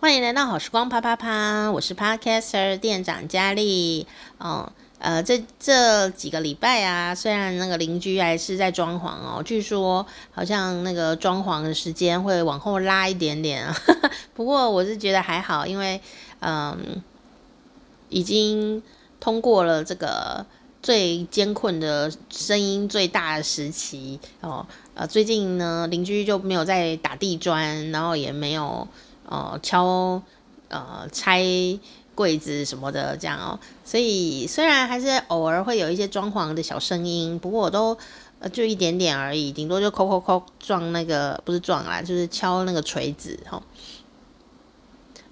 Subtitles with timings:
[0.00, 4.06] 欢迎来到好时光啪啪啪，我是 Podcaster 店长佳丽。
[4.38, 13.76] 哦，呃，这这几个礼拜啊，虽然那个邻居还是在装潢哦，据说好像那个装潢的时间会往后拉一点点啊。
[14.36, 16.00] 不过我是觉得还好，因为
[16.38, 17.02] 嗯，
[18.08, 18.80] 已经
[19.18, 20.46] 通过了这个
[20.80, 24.64] 最艰困的声音最大的时期哦。
[24.94, 28.86] 呃，最近呢，邻居就没有在打地砖，然后也没有。
[29.28, 30.22] 哦，敲，
[30.68, 31.44] 呃，拆
[32.14, 33.60] 柜子什么的，这样哦。
[33.84, 37.96] 所以虽然还是偶尔会有一些装潢的小声音，不过我都
[38.40, 43.62] 呃就一点点而已，顶多就抠抠抠撞那个，不是撞啦，就是敲那个锤子哈、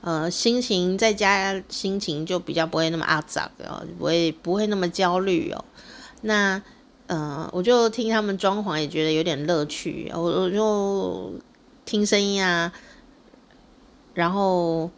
[0.03, 5.65] 呃，心情在家，心情就比较不会那么阿杂哦，不会不会那么焦虑哦。
[6.21, 6.63] 那
[7.07, 11.33] 呃，我就听他们装潢，也觉得有点乐趣，我我就
[11.85, 12.73] 听声音啊。
[14.17, 14.91] 然后，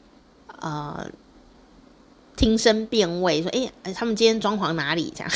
[0.60, 1.10] 呃，
[2.36, 5.12] 听声辨位，说，哎，他们今天装潢哪里？
[5.14, 5.30] 这样，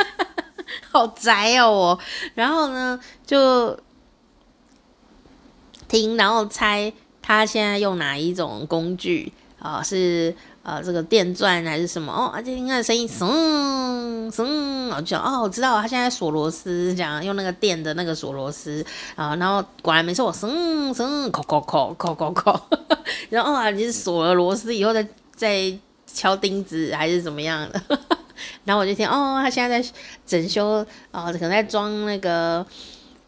[0.92, 1.98] 好宅哦，我。
[2.34, 3.80] 然后呢，就
[5.88, 9.82] 听，然后猜他现在用哪一种工具啊、呃？
[9.82, 10.36] 是。
[10.66, 12.28] 呃，这个电钻还是什么哦？
[12.34, 22.60] 而且听他的声音，嗖嗖，我就哦，我知道他现在锁螺丝，这样用那个电的那个锁螺丝啊，然后果然没错，我嗖嗖，扣扣扣扣扣扣，
[23.30, 25.06] 然后啊，你是锁了螺丝以后再
[25.36, 25.72] 再
[26.04, 27.80] 敲钉子还是怎么样的？
[28.66, 29.88] 然后我就听哦，他现在在
[30.26, 32.66] 整修啊，可能在装那个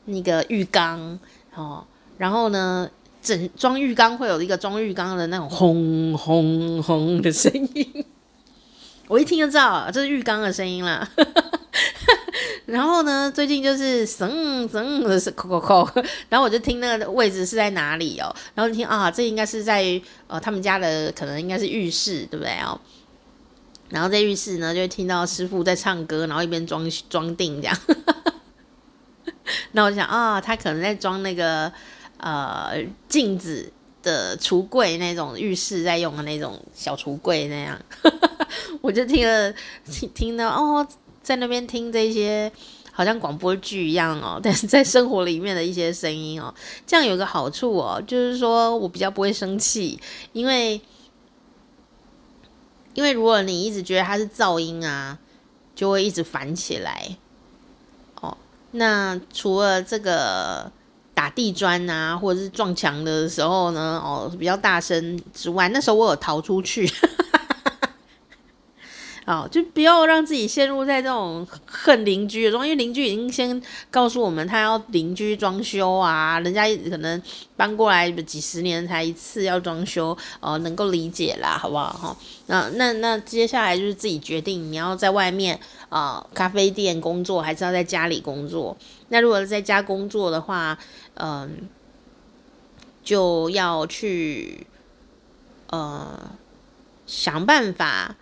[0.06, 1.16] 那个浴缸
[1.54, 1.84] 哦，
[2.16, 2.90] 然后呢？
[3.20, 8.04] 整装浴缸会有一个装浴缸的那种轰轰轰的声音，
[9.08, 11.08] 我一听就知道这是浴缸的声音了。
[12.66, 22.78] 然后呢，最近就是声声的是扣扣扣，然后我就听那个位置是在哪里哦，然后听啊，这应该是在呃他们家的可能应该是浴室，对不对哦？
[23.88, 27.76] 然后在浴室呢，就会听到师傅在唱歌，然后一边装装订这样。
[29.72, 31.72] 那我就想啊，他可能在装那个。
[32.18, 37.80] 呃，镜子的橱柜那种浴室在用的那种小橱柜那样，
[38.82, 39.54] 我就听了
[40.14, 40.86] 听到哦，
[41.22, 42.50] 在那边听这些
[42.90, 46.52] 好像广播剧一样哦， 但是在生活里面的一些声音哦，
[46.84, 50.00] 这样有个好处哦，就是说我比较不会生气，
[50.32, 50.80] 因为
[52.94, 55.16] 因为如果你一直觉得它是噪音啊，
[55.76, 57.16] 就会一直烦起来
[58.20, 58.36] 哦。
[58.72, 60.72] 那除了这个。
[61.18, 66.88] 打地砖啊，或者是撞墙的时候呢，哦，比较大声之外，那时候我有逃出去，
[69.26, 77.20] 哦，就不要让自己陷入在这种恨邻居的状，因为邻居已经先告诉我们他要邻居装修啊，人家可能
[77.56, 81.92] 搬过来几十年才一次要装修，哦，能够理解啦，好不好？
[81.92, 85.58] 哈、那那那接下来就是自己决定，你要在外面
[85.88, 88.76] 啊、咖啡店工作，还是要在家里工作？
[89.10, 90.78] 那如果在家工作的话，
[91.14, 91.68] 嗯，
[93.02, 94.66] 就要去
[95.70, 96.30] 呃
[97.06, 98.16] 想办法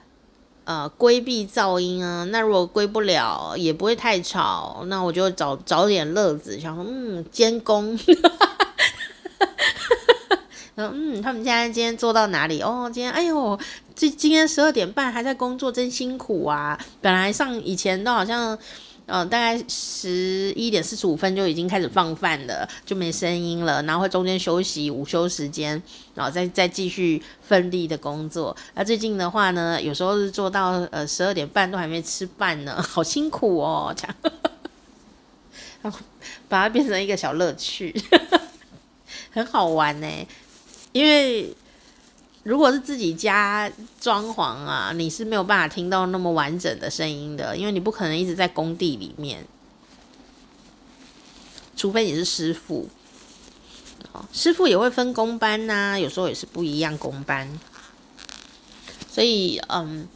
[0.65, 2.23] 呃规避噪音啊。
[2.31, 7.99] 那如果规不了，也不会太吵，那我就找找点乐子，想说嗯监工，
[10.77, 12.63] 嗯他们现在今天做到哪里？
[12.63, 13.59] 哦，今天哎呦，
[13.97, 16.79] 这今天十二点半还在工作，真辛苦啊！
[17.01, 18.57] 本来上以前都好像。
[19.07, 23.81] 嗯、大概十一点四十五分就已经开始放饭了，就没声音了。
[23.85, 25.81] 然后会中间休息午休时间，
[26.15, 28.57] 然后再再继续奋力的工作。
[28.75, 34.17] 那最近的话呢，有时候是做到呃十二点半都还没吃饭呢， 好辛苦哦，这样，
[35.83, 35.99] 然 后
[36.49, 37.95] 把它变成一个小乐趣，
[39.31, 40.07] 很好玩呢，
[40.93, 41.55] 因为。
[42.47, 43.69] 如果是自己家
[44.01, 49.45] 装潢啊，你是没有办法听到那么完整的声音的，因为你不可能一直在工地里面，
[51.77, 52.89] 除非你是师傅。
[54.33, 57.51] 师傅也会分工班呐、啊，有时候也是不一样工班，
[59.11, 60.07] 所以嗯，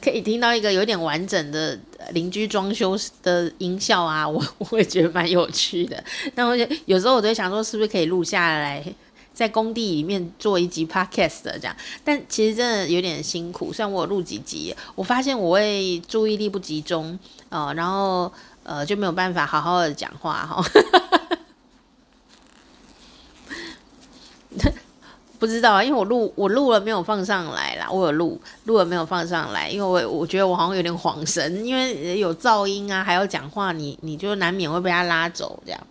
[0.00, 1.76] 可以听到一个有点完整的
[2.12, 4.40] 邻居装修的音效啊，我
[4.70, 6.02] 我也觉得蛮有趣的。
[6.36, 8.84] 那我就有时候我都想说，是不是可以录下来？
[9.36, 13.70] 在工地里面做一集 podcast 这样，但其实真的有点辛苦。
[13.70, 17.18] 虽然我录几集，我发现我会注意力不集中，
[17.50, 20.64] 呃，然后呃就没有办法好好的讲话哈。
[25.38, 35.86] 不知道啊，因为我录我录了没有放上来啦，我有录录了没有放上来，因为我我觉得我好像有点恍神，因为有噪音啊，还要讲话，你你就难免会被他拉走这样。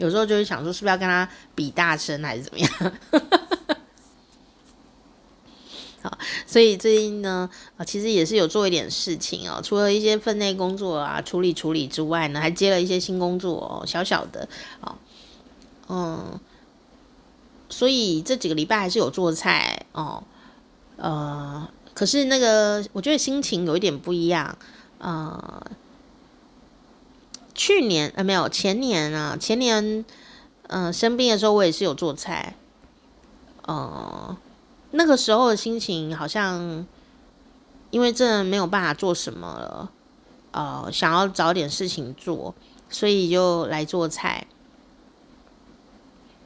[0.00, 2.70] 有时候就是想说，是不是要跟他比大声，还是怎么样？
[6.02, 6.16] 好
[6.46, 14.48] 所以最近呢，啊，其实也是有做一点事情哦，除了一些分内工作啊处理处理之外呢，还接了一些新工作哦，小小的
[14.80, 14.96] 哦，
[15.88, 16.40] 嗯，
[17.68, 20.24] 所以这几个礼拜还是有做菜哦，
[20.96, 24.56] 呃，可是那个我觉得心情有一点不一样，
[24.96, 25.62] 呃，
[27.60, 30.02] 去年呃没有前年啊，前年
[30.68, 32.56] 嗯、呃、生病的时候我也是有做菜。
[33.66, 34.34] 呃，
[34.92, 36.86] 那个时候的心情好像，
[37.90, 39.92] 因为真的没有办法做什么了，
[40.52, 42.54] 呃，想要找点事情做，
[42.88, 44.46] 所以就来做菜，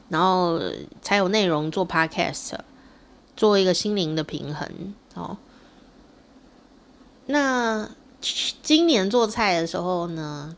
[0.09, 0.59] 然后
[1.01, 2.55] 才有内容做 podcast，
[3.37, 5.37] 做一个心灵的平衡哦。
[7.27, 7.89] 那
[8.61, 10.57] 今年做菜的时候呢，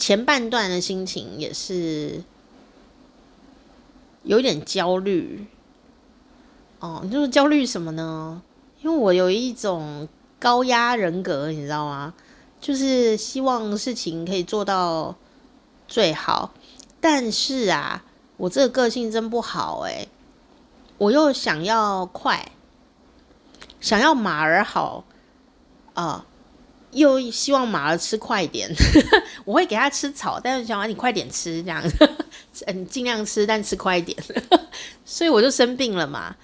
[0.00, 2.24] 前半段的心情也是。
[4.22, 5.46] 有点焦虑，
[6.78, 8.42] 哦，就是焦虑什么呢？
[8.82, 10.06] 因为我有一种
[10.38, 12.12] 高压人格，你知道吗？
[12.60, 15.16] 就是希望事情可以做到
[15.88, 16.52] 最好，
[17.00, 18.04] 但是啊，
[18.36, 20.06] 我这个个性真不好诶，
[20.98, 22.52] 我又想要快，
[23.80, 25.04] 想要马儿好
[25.94, 26.26] 啊。
[26.92, 28.68] 又希望马儿吃快一点，
[29.44, 31.82] 我会给它吃草，但是想让你快点吃，这样，
[32.66, 34.16] 嗯， 尽量吃，但吃快一点，
[35.04, 36.34] 所以我就生病了嘛。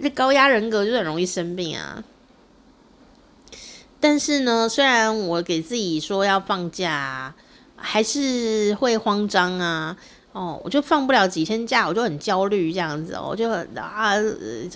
[0.00, 2.04] 那高压人格就很容易生病啊。
[4.00, 7.34] 但是呢，虽然我给自己说要放假，
[7.74, 9.96] 还是会慌张啊。
[10.38, 14.14] 哦，我就放不了几天假，我就很焦虑这样子哦，我就很啊，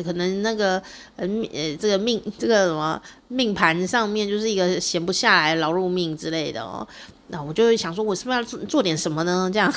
[0.04, 0.82] 可能那个
[1.14, 6.84] 呃呃，这个命这个什么命盘上面就是一个闲不下来劳碌命之类的哦，
[7.28, 9.48] 那我就会想说，我是不是要做做点什么呢？
[9.52, 9.72] 这样，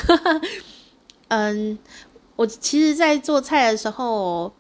[1.30, 1.78] 嗯，
[2.36, 4.52] 我其实，在做菜的时候，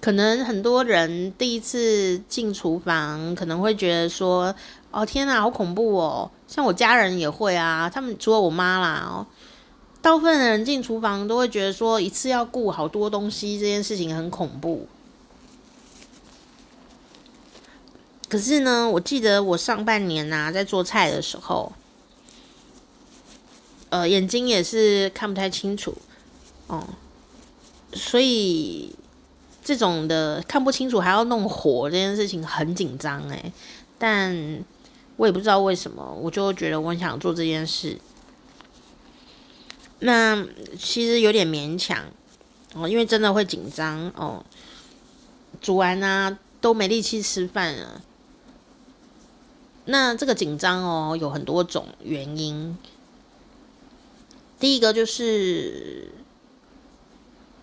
[0.00, 4.54] 可能很多人第一次进厨房，可能会觉得说，
[4.92, 9.26] 哦天哪，好恐怖哦，像我家人也会啊，他们除了我妈啦哦。
[10.00, 14.86] 大部分的人进厨房都会觉得说，一次要顾好多东西这件事情很恐怖。
[18.28, 21.72] 可是呢，我记得我上半年呐，在做菜的时候，
[23.88, 25.96] 呃，眼睛也是看不太清楚
[26.66, 26.86] 哦，
[27.92, 28.94] 所以
[29.64, 33.52] 这种的看不清楚还要弄火这件事情很紧张诶，
[33.98, 34.64] 但
[35.16, 37.98] 我也不知道为什么，我就觉得我很想做这件事。
[40.00, 40.46] 那
[40.78, 42.04] 其实有点勉强
[42.74, 44.44] 哦，因为真的会紧张哦，
[45.62, 48.02] 煮完啊都没力气吃饭了。
[49.86, 52.76] 那这个紧张哦，有很多种原因。
[54.60, 56.10] 第一个就是，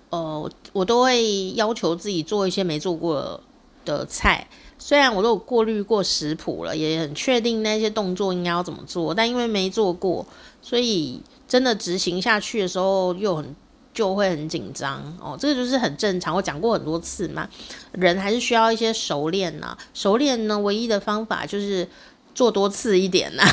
[0.09, 3.39] 呃，我都会要求自己做一些没做过
[3.85, 4.47] 的菜，
[4.79, 10.25] 虽然我都有过滤过食谱了，也很确定那些动作应该要怎么做，但因为没做过，
[10.63, 11.21] 所以。
[11.53, 13.55] 真的执行下去的时候，又很
[13.93, 15.37] 就会很紧张哦。
[15.39, 17.47] 这个就是很正常，我讲过很多次嘛。
[17.91, 19.77] 人还是需要一些熟练呐。
[19.93, 21.87] 熟练呢，唯一的方法就是
[22.33, 23.43] 做多次一点呐。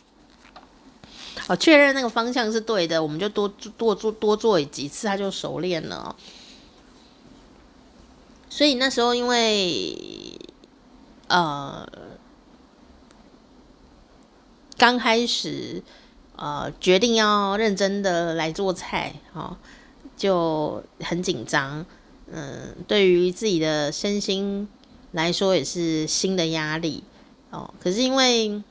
[1.48, 6.14] 哦，确认那个方向是对的，我们就多多做多做几次，它就熟练了。
[8.50, 10.38] 所以那时候因为
[11.28, 11.88] 呃
[14.76, 15.82] 刚开始。
[16.36, 19.56] 呃，决定要认真的来做菜，哦，
[20.16, 21.86] 就很紧张。
[22.30, 24.68] 嗯，对于自己的身心
[25.12, 27.02] 来说也是新的压力
[27.50, 27.72] 哦。
[27.80, 28.62] 可是因为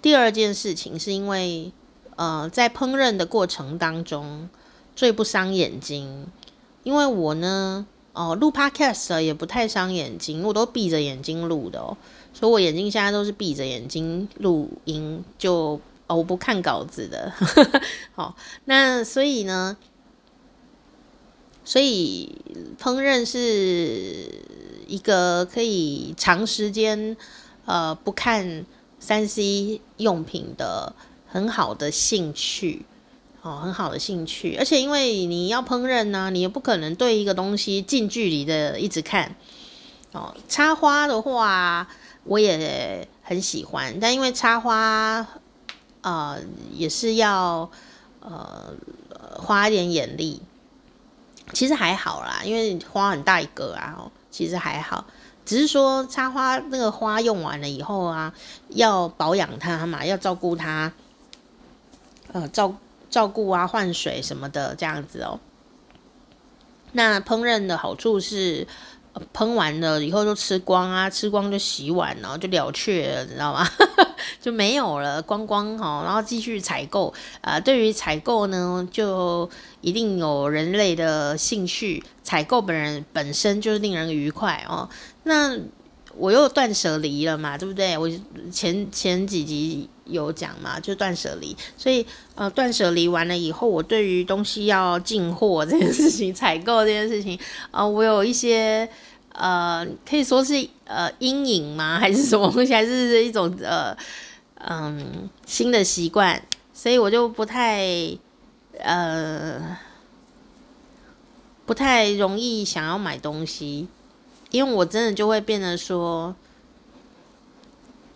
[0.00, 1.70] 第二件事情，是因为
[2.16, 4.48] 呃，在烹饪的过程当中
[4.96, 6.26] 最不伤眼睛，
[6.82, 11.94] 因为我呢，哦，录 podcast 也不太伤眼睛，我都闭着眼睛录的哦，
[12.32, 15.78] 所以我眼睛现在都是闭着眼睛录音就。
[16.10, 17.32] 哦，我不看稿子的，
[18.16, 19.76] 好，那所以呢，
[21.64, 22.36] 所以
[22.76, 24.28] 烹饪是
[24.88, 27.16] 一个可以长时间
[27.64, 28.66] 呃不看
[28.98, 30.92] 三 C 用品的
[31.28, 32.84] 很好的兴趣，
[33.42, 39.36] 哦，很好的兴趣，而且因为你要烹饪呢，你也不可能对一个东西近距离的一直看，
[40.10, 41.86] 哦，插花的话
[42.24, 45.24] 我也很喜欢，但因为插花。
[46.02, 46.38] 呃，
[46.72, 47.70] 也是要
[48.20, 48.74] 呃
[49.38, 50.42] 花一点眼力，
[51.52, 55.04] 其实还好啦，因为花很大一个啊，其实还好，
[55.44, 58.32] 只是说插花那个花用完了以后啊，
[58.68, 60.92] 要保养它嘛，要照顾它，
[62.32, 62.74] 呃照
[63.10, 65.40] 照顾啊，换水什么的这样子哦。
[66.92, 68.66] 那烹饪的好处是，
[69.32, 73.68] 喷完了以后就吃光啊，吃光就洗碗，然后就了却了，你知道吗？
[74.40, 77.12] 就没有了，光光哈，然后继续采购。
[77.40, 79.48] 啊、对于采购呢，就
[79.80, 82.02] 一定有人类的兴趣。
[82.22, 84.88] 采购本人本身就是令人愉快哦。
[85.24, 85.58] 那
[86.16, 87.96] 我又断舍离了嘛，对不对？
[87.96, 88.10] 我
[88.52, 91.56] 前前几集有讲嘛，就断舍离。
[91.76, 97.38] 所以呃，断舍离完了以后，我对于东西要进货这件事情、采购这件事情
[97.70, 98.88] 啊、我有一些
[99.32, 101.98] 呃，可以说是呃阴影吗？
[101.98, 102.72] 还是什么东西？
[102.74, 103.96] 还是一种呃
[104.56, 106.42] 嗯新的习惯？
[106.74, 107.84] 所以我就不太
[108.78, 109.76] 呃
[111.66, 113.88] 不太容易想要买东西。
[114.50, 116.34] 因为我真的就会变得说，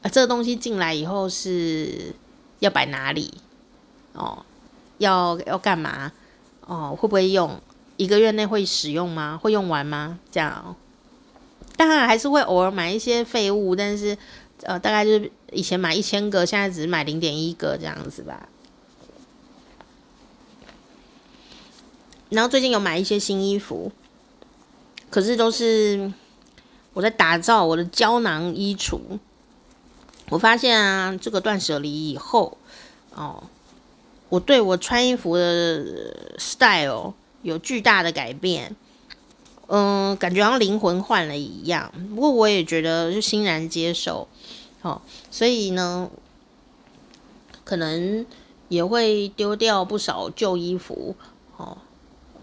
[0.03, 2.13] 呃，这个东西进来以后是
[2.59, 3.35] 要摆哪里？
[4.15, 4.45] 哦，
[4.99, 6.11] 要要干嘛？
[6.67, 7.61] 哦，会不会用？
[7.97, 9.39] 一个月内会使用吗？
[9.41, 10.19] 会用完吗？
[10.33, 10.75] 这样，
[11.77, 14.17] 当然还是会偶尔买一些废物，但是
[14.63, 18.49] 呃，大概就是以前买一千个，现在只是买零点一个这样子吧。
[22.31, 23.93] 然后最近有买一些新衣服，
[25.11, 26.13] 可是都是。
[26.93, 29.01] 我在打造我的胶囊衣橱，
[30.29, 32.57] 我发现啊，这个断舍离以后，
[33.13, 33.43] 哦，
[34.29, 35.85] 我对我穿衣服的
[36.39, 37.13] style
[37.43, 38.77] 有巨大的改变，
[39.69, 41.93] 嗯，感觉好像灵魂换了一样。
[42.15, 44.29] 不过我也觉得就欣然接受，
[44.83, 46.11] 哦，所以呢，
[47.65, 48.25] 可能
[48.69, 51.17] 也会丢掉不少旧衣服，
[51.57, 51.79] 哦，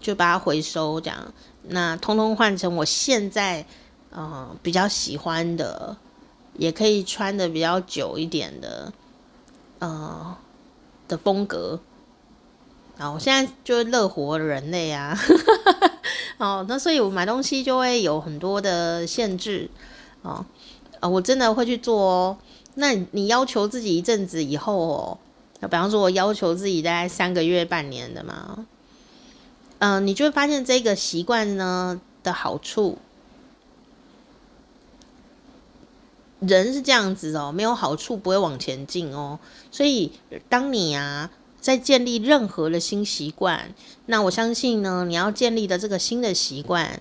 [0.00, 1.32] 就把它回收这样，
[1.68, 3.66] 那通通换成我现在。
[4.14, 5.96] 嗯，比较喜欢的，
[6.58, 8.92] 也可以穿的比较久一点的，
[9.78, 10.36] 呃、嗯，
[11.08, 11.80] 的风格。
[13.02, 15.18] 然后现在就是乐活人类啊，
[16.38, 19.68] 哦，那所以我买东西就会有很多的限制，
[20.22, 20.46] 哦，
[21.00, 22.38] 啊，我真的会去做哦。
[22.74, 25.18] 那你要求自己一阵子以后哦，
[25.62, 28.66] 比方说我要求自己大概三个月、半年的嘛，
[29.80, 32.98] 嗯，你就会发现这个习惯呢的好处。
[36.38, 39.40] 人是这样子哦，没有好处不会往前进哦。
[39.72, 40.12] 所以，
[40.48, 41.28] 当你啊
[41.62, 43.72] 在建立任何的新习惯，
[44.06, 47.00] 那我相信呢，你要建立的这个新的习惯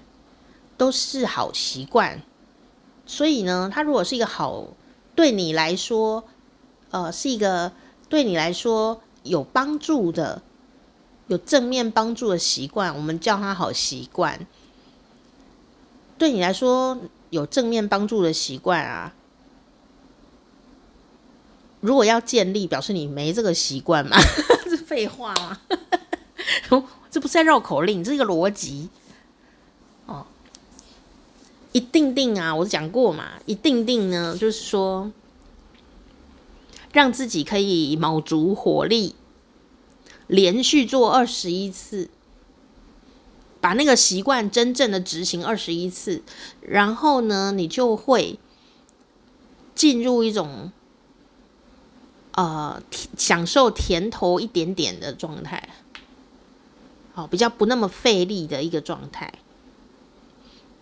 [0.77, 2.21] 都是好习惯。
[3.07, 4.67] 所以呢，它如果是一个好，
[5.15, 6.23] 对你来说，
[6.91, 7.71] 呃，是一个
[8.07, 10.43] 对你来说有帮助的、
[11.27, 14.45] 有正面帮助的习惯，我们叫它好习惯。
[16.19, 16.99] 对你来说
[17.31, 19.15] 有正面帮助的习惯啊。
[21.81, 24.17] 如果要建立，表示你没这个习惯嘛？
[24.69, 25.59] 是废话吗？
[27.11, 28.87] 这不是在绕口令，这是一个逻辑
[30.05, 30.25] 哦。
[31.73, 35.11] 一定定啊，我讲过嘛，一定定呢，就是说
[36.93, 39.15] 让自己可以卯足火力，
[40.27, 42.09] 连续做二十一次，
[43.59, 46.21] 把那个习惯真正的执行二十一次，
[46.61, 48.37] 然后呢，你就会
[49.73, 50.71] 进入一种。
[52.33, 52.81] 呃，
[53.17, 55.67] 享受甜头一点点的状态，
[57.13, 59.33] 好，比较不那么费力的一个状态。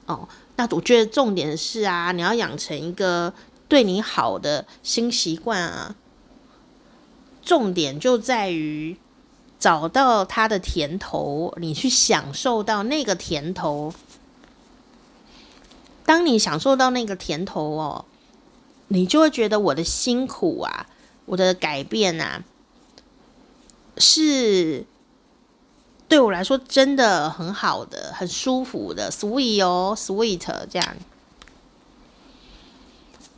[0.05, 3.33] 哦，那我觉得重点是啊，你要养成一个
[3.67, 5.95] 对你好的新习惯啊。
[7.41, 8.95] 重点就在于
[9.59, 13.91] 找到它的甜头，你去享受到那个甜头。
[16.05, 18.05] 当你享受到那个甜头哦，
[18.89, 20.85] 你就会觉得我的辛苦啊。
[21.29, 22.43] 我的改变啊，
[23.99, 24.83] 是
[26.07, 30.97] 对我来说真的很好的、很舒服的，sweet 哦，sweet 这样。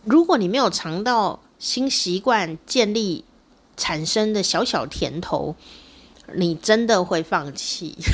[0.06, 3.26] 如果你没有尝到新习惯建立
[3.76, 5.58] 产生的小小甜头，
[6.34, 7.98] 你真的会放弃。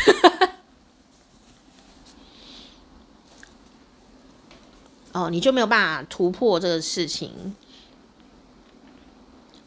[5.14, 7.56] 哦，你就没有办法突破这个事情。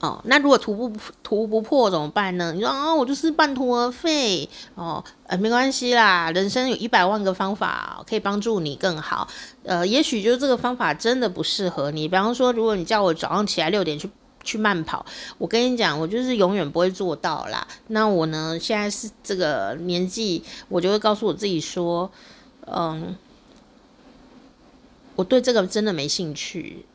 [0.00, 0.90] 哦，那如果涂不
[1.22, 2.52] 涂不破怎么办呢？
[2.54, 9.28] 你说啊、我就是半途而废哦，呃，没关系啦，人生有一百万个方法可以帮助你更好。
[9.62, 12.08] 呃，也许就是这个方法真的不适合你。
[12.08, 14.08] 比方说，如果你叫我早上起来六点去
[14.42, 15.04] 去慢跑，
[15.36, 17.68] 我跟你讲，我就是永远不会做到啦。
[17.88, 22.10] 那我呢，现在是这个年纪，我就会告诉我自己说，
[22.66, 23.14] 嗯，
[25.14, 26.86] 我对这个真的没兴趣。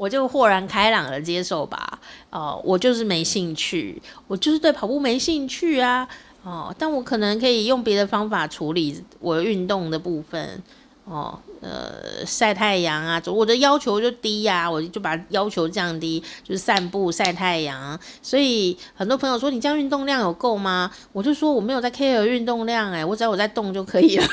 [0.00, 1.98] 我就豁然开朗的接受吧，
[2.30, 6.08] 哦、我就是没兴趣，我就是对跑步没兴趣啊，
[6.42, 10.62] 哦，但我可能可以用别的方法处理我运动的部分
[11.04, 18.00] 哦，呃，晒太阳啊，我的要求就低呀、我就把要求降低，就是散步、晒太阳。
[18.22, 20.90] 所以很多朋友说，你这样运动量有够吗？
[21.12, 24.24] 我就说我没有在 care 运动量、欸，诶，我只要我在动就可以了。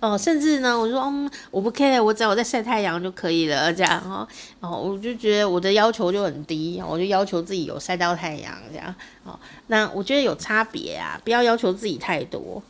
[0.00, 4.28] 哦，甚至呢，我说，嗯，我不 care，我只要我在晒太阳就可以了，这样哦，
[4.60, 12.62] 哦，我就觉得我的要求就很低，我就要求自己有晒到太阳，这样，哦，那我觉得有差别啊，不要要求自己太多。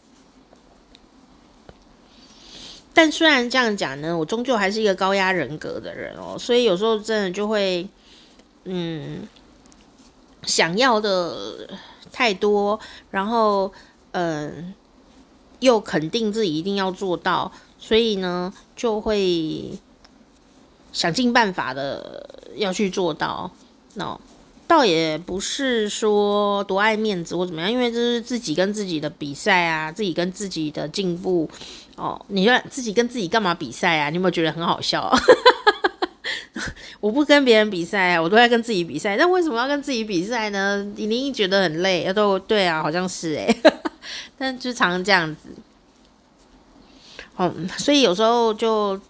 [2.93, 7.88] 但虽然这样讲呢，我终究还是一个高压人格的人哦，所以有时候真的就会，
[8.64, 9.26] 嗯，
[10.45, 11.69] 想要的
[12.12, 12.78] 太多，
[13.11, 13.73] 然后，
[14.12, 14.73] 嗯。
[15.64, 19.71] 又肯定自己一定要做到，所以呢，就会
[20.92, 23.50] 想尽办法的要去做到。
[23.94, 24.18] 那
[24.66, 31.49] 倒也不是说多爱面子或怎么样，因为这是自己跟自己的比赛啊，自己跟自己的进步
[31.97, 32.21] 哦。
[32.28, 34.11] 你说自己跟自己干嘛比赛啊？
[34.11, 35.11] 你有没有觉得很好笑？
[37.00, 39.16] 我不跟别人比赛，我都在跟自己比赛。
[39.16, 40.83] 那为什么要跟自己比赛呢？
[40.97, 42.11] 你一定觉得很累。
[42.12, 43.61] 都对啊，好像是诶。
[44.38, 45.49] 但就常常这样子，
[47.38, 49.00] 嗯，所以有时候就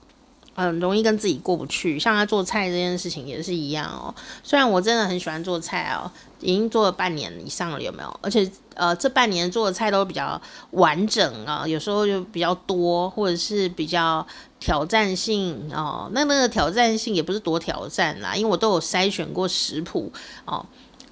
[0.54, 1.98] 很容易跟自己过不去。
[1.98, 4.14] 像他做菜这件事情也是一样哦。
[4.42, 8.20] 虽然我真的很喜欢做菜哦，已经做了半年以上了，有没有？
[8.22, 10.40] 而且呃，这半年做的菜都比较
[10.70, 14.26] 完整啊，有时候就比较多，或者是比较
[14.64, 16.08] 挑战性哦。
[16.12, 20.10] 那那个挑战性也不是多挑战啦，因为我都有筛选过食谱
[20.46, 20.64] 哦。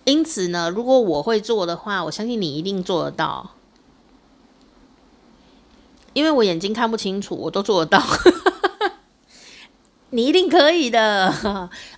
[0.05, 3.51] 因此呢，如果我会做的话，我相信你一定做得到。
[6.15, 8.03] 因为我眼睛看不清楚，我都做得到，
[10.09, 11.31] 你一定可以的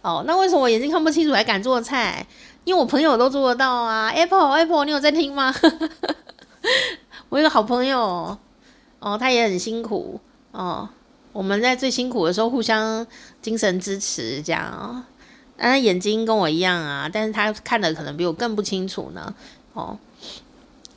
[0.02, 0.24] 哦。
[0.26, 2.26] 那为什么我眼睛看不清楚还敢做菜？
[2.64, 4.08] 因为我朋友都做得到啊。
[4.08, 5.54] Apple Apple，你有在听吗？
[7.30, 8.36] 我有个好朋友
[8.98, 10.88] 哦，他也很辛苦哦。
[11.34, 13.06] 我们在最辛苦的时候互相
[13.42, 15.04] 精神支持，这样哦。
[15.58, 19.34] 但他眼睛跟我一样啊，但是他看的可能比我更不清楚呢。
[19.74, 19.98] 哦，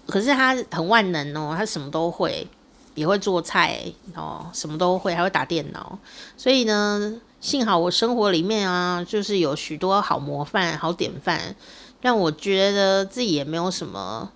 [0.05, 2.47] 可是他很万能哦，他什么都会。
[2.95, 3.79] 也会做菜
[4.15, 5.99] 哦，什么都会，还会打电脑。
[6.35, 11.55] 所以呢，幸好我生活里面啊，就是有许多好模范、好典范，
[12.01, 14.31] 让我觉得自己也没有什么，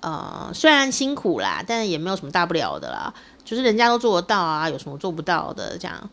[0.00, 3.14] 呃，虽然辛苦啦，但也没有什么大不了的啦。
[3.48, 6.10] 就是人家都做得到啊，有什么做不到的这样？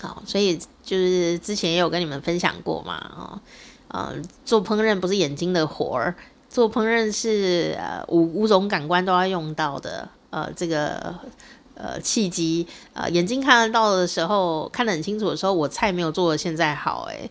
[0.00, 3.40] 好，所以就是之前也有跟你们分享过嘛，哦，
[3.86, 4.12] 呃，
[4.44, 6.16] 做烹饪不是眼睛的活儿，
[6.50, 10.08] 做烹饪是呃五五种感官都要用到的。
[10.30, 11.14] 呃，这个
[11.82, 12.64] 呃契机，
[12.94, 17.28] 呃眼睛看得到的时候，看得很清楚的时候，我菜没有做的现在好哎，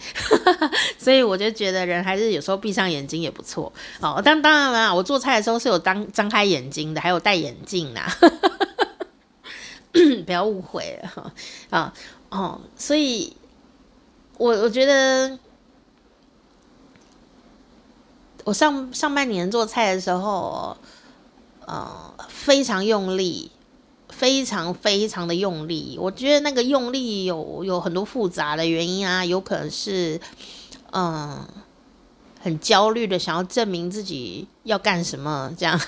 [1.00, 4.22] 所以我就觉得人还是有时候闭上眼睛也不错哦。
[4.24, 8.02] 但当然啦，我做菜的时候是有当张开眼睛的，还有戴眼镜呐，
[10.26, 11.34] 不要误会了
[11.70, 11.94] 啊
[12.30, 12.60] 哦。
[12.76, 13.34] 所以
[14.38, 15.40] 我我觉得
[18.44, 20.76] 我上上半年做菜的时候。
[21.68, 23.50] 呃，非常用力，
[24.12, 25.97] 非常非常的用力。
[26.00, 30.19] 我觉得那个用力有有很多复杂的原因啊，有可能是，
[30.91, 31.47] 嗯、
[32.39, 35.80] 很焦虑的想要证明自己要干什么这样，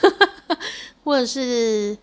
[1.04, 1.98] 或者是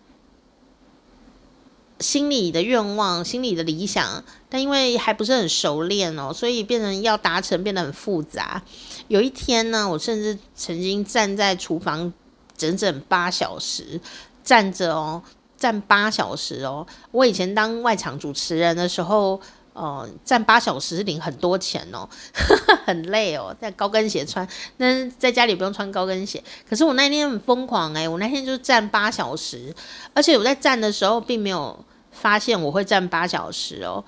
[1.99, 8.63] 心里的愿望、心里的理想，但因为还不是很熟练哦，所以变成要达成变得很复杂。
[9.07, 12.13] 有一天呢，我甚至曾经站在厨房。
[12.57, 13.99] 整整八小时
[14.43, 15.23] 站着哦，
[15.61, 16.85] 站八小时哦。
[17.11, 19.39] 我以前当外场主持人的时候，
[19.73, 22.09] 呃，站八小时领很多钱哦，
[22.83, 24.45] 很累哦，在高跟鞋穿，
[24.75, 26.43] 但是在家里不用穿高跟鞋。
[26.67, 29.73] 可是我那天很疯狂诶，我那天就站八小时，
[30.15, 31.77] 而且我在站的时候并没有
[32.11, 34.03] 发现我会站八小时哦。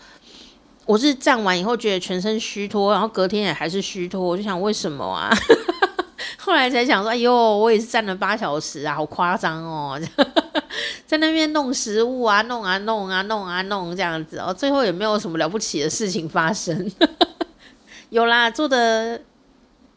[0.85, 5.31] 我是站完以后觉得全身虚脱，然后隔天也还是虚脱，我就想为什么啊？
[6.37, 9.97] 后来才想说，哎呦，我也是站了八小时啊，好夸张哦，
[11.13, 16.91] 在那边弄食物啊，弄啊弄啊弄啊弄这样子哦，最后也没有什么了不起的事情发生。
[18.09, 19.21] 有啦，做的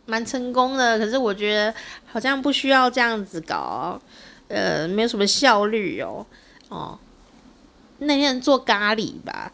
[0.04, 1.74] 蛮成功的，可是我觉得
[2.04, 3.98] 好像不需要这样子搞，
[4.48, 6.26] 呃，没有什么效率哦。
[6.68, 6.98] 哦，
[8.00, 9.50] 那天做咖喱吧，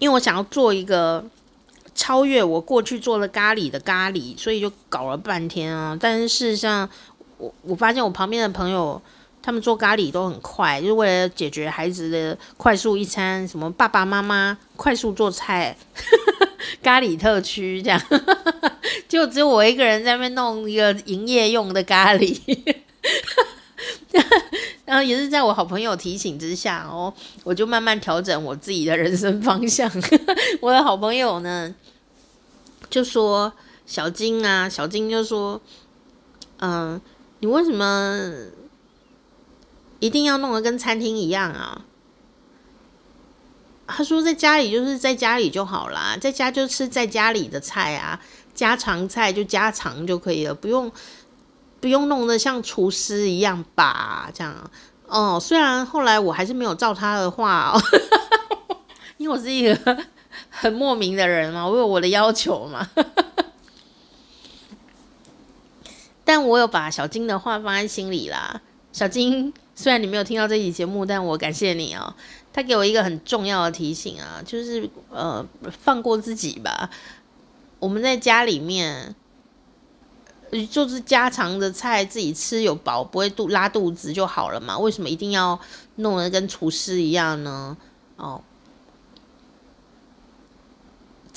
[0.00, 1.24] 因为我想要做一个。
[1.94, 5.98] 超越我过去做的咖喱的咖喱，所以就搞了半天啊！
[6.00, 6.88] 但是事实上，
[7.38, 9.00] 我我发现我旁边的朋友
[9.40, 15.76] 他们做咖喱都很快，就是为了解决孩子的快速一餐，什么爸爸妈妈快速做菜，
[16.82, 18.00] 咖喱特区这样，
[19.08, 22.38] 就只有我一个人在那边弄一个营业用的咖喱。
[24.84, 27.12] 然后也是在我好朋友提醒之下哦，
[27.44, 29.88] 我就慢慢调整我自己的人生方向。
[30.60, 31.72] 我的好朋友呢，
[32.88, 33.52] 就说
[33.86, 35.60] 小金啊，小金就说，
[36.60, 36.98] 嗯，
[37.40, 38.32] 你为什么
[40.00, 41.82] 一定要弄得跟餐厅一样啊？
[43.86, 48.20] 他说在家里就是在家里就好啦，在家就吃在家里的菜啊，
[48.54, 50.92] 家常菜就家常就可以了，不用。
[51.80, 54.68] 不用弄得像厨师一样吧，这样
[55.06, 55.38] 哦。
[55.40, 57.80] 虽然后来我还是没有照他的话哦，
[59.16, 59.96] 因为我是一个
[60.50, 62.84] 很莫名的人嘛，我有我的要求嘛。
[66.28, 68.60] 但我有把小金的话放在心里啦。
[68.92, 72.14] 小金，虽然你没有听到这期节目，但我感谢你哦。
[72.52, 76.90] 他给我一个很重要的提醒啊，就是呃，放过自己吧。
[77.78, 79.14] 我们在家里面。
[80.70, 84.78] 就是家常的菜，自己吃有饱，不会肚拉肚子就好了嘛？
[84.78, 85.60] 为什么一定要
[85.96, 87.76] 弄得跟厨师一样呢？
[88.16, 88.42] 哦，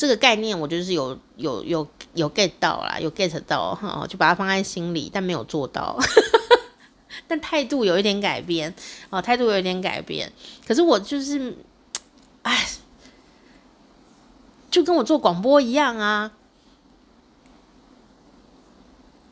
[0.02, 5.96] 这个概念我就是有有有有 get 到啦，有 get 到哈，就把它放在心里，但没有做到，
[7.30, 8.74] 但态度有一点改变
[9.12, 10.34] 哦，态度有一点改变。
[10.68, 11.56] 可是我就是，
[12.42, 12.68] 哎，
[14.72, 16.32] 就跟我做广播一样啊。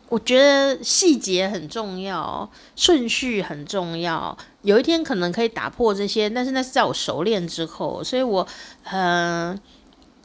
[0.10, 4.38] 我觉得细节很重要，顺序很重要。
[4.62, 8.47] 有一天可能可以打破这些，但是那是在我熟练之后，所以我
[8.84, 9.60] 很、呃、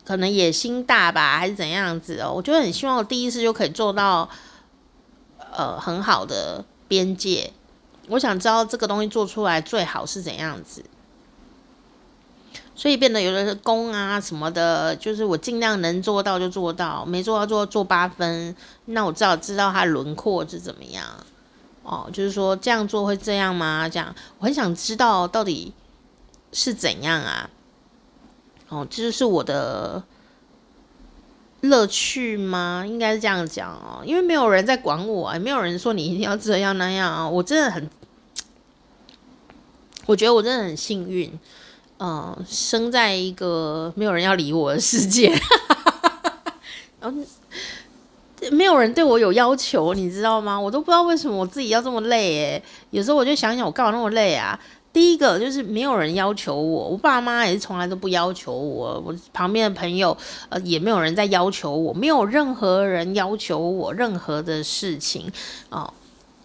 [0.04, 2.32] 可能野心大吧，还是怎样子哦？
[2.32, 4.28] 我觉得很希望我第一次就可以做到
[5.52, 7.52] 呃很好的边界。
[8.08, 10.84] 我想知道这个东西做出来最好是怎样子。
[12.76, 18.54] 所以变得有的是工啊什么的，就是我尽量能做到就做到，没做到做做八分，
[18.86, 21.04] 那我至少知道它轮廓是怎么样。
[21.84, 23.88] 哦，就是说这样做会这样吗？
[23.88, 25.72] 这样我很想知道到底
[26.52, 27.48] 是怎样啊。
[28.68, 30.02] 哦，这就是我的
[31.60, 32.84] 乐趣吗？
[32.86, 37.28] 应该是这样讲哦，因为没有人在管我，也没有人说你一定要这样那样啊。
[37.28, 37.88] 我真的很，
[40.06, 41.32] 我觉得我真的很幸运。
[42.00, 45.32] 嗯，生在一个没有人要理我的世界，
[47.00, 47.16] 然 后
[48.50, 50.60] 没有人对我有要求，你知道吗？
[50.60, 54.58] 我都不知道为什么我自己要这么累诶，有时候我就想想，我干嘛那么累啊？
[54.94, 60.16] 第一个就是没有人要求我，我爸妈也是从来都不要求我，我旁边的朋友
[60.48, 65.30] 呃也没有人在要求我，没有任何人要求我任何的事情
[65.68, 65.92] 哦。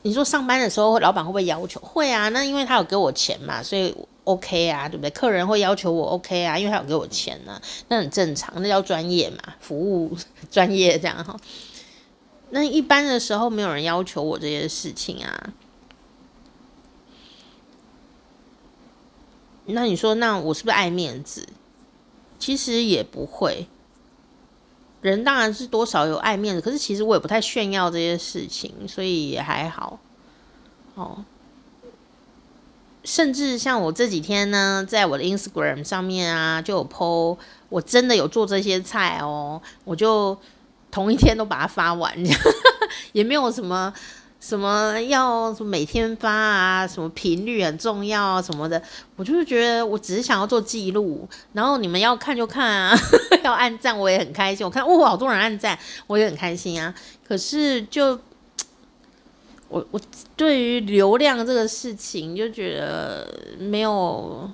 [0.01, 1.79] 你说上班的时候，老板会不会要求？
[1.79, 3.95] 会啊，那因为他有给我钱嘛，所以。
[4.25, 5.09] OK 啊，对不对？
[5.09, 10.15] 客人会要求我 OK 啊，因为他有给我钱呢，那很正常，那叫专业嘛，服务
[10.51, 11.35] 专业这样哈。
[12.51, 15.49] 那一般的时候没有人要求我这些事情啊。
[19.73, 21.47] 那你说，那我是不是爱面子？
[22.37, 23.67] 其实也不会，
[25.01, 29.99] 人当然是多少有爱面子，可是其实我也不太炫耀这些事情，所以也还好。
[30.95, 31.25] 哦。
[33.05, 37.37] 甚至像我这几天呢，在我的 Instagram 上面啊，就有 po，
[37.69, 40.37] 我真的有做这些菜哦，我就
[40.91, 42.13] 同一天都把它发完，
[43.13, 43.91] 也没有什么
[44.39, 48.81] 什么要什么每天发啊，什么频率很重要啊什么的，
[49.15, 52.97] 我就是觉得我只是想要做记录，然后你们要看就看啊，
[53.43, 56.93] 要按赞我也很开心，我看哦，好多人按赞，我也很开心啊，
[57.27, 58.19] 可是就。
[59.69, 60.01] 我我
[60.35, 64.49] 对于流量这个事情就觉得没有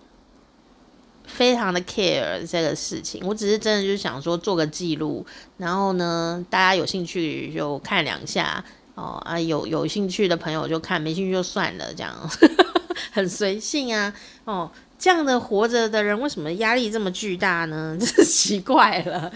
[1.23, 8.61] 非常的 care 这个事情，我只是真的就想说做个记录，然后呢，大家有兴趣就看两下
[8.95, 12.13] 哦啊，有有兴趣的朋友就看，没兴趣就算了，这样
[13.11, 14.13] 很随性啊
[14.45, 17.97] 哦，这样的活着的人为什么压力这么巨大呢？
[17.99, 19.31] 真奇怪了。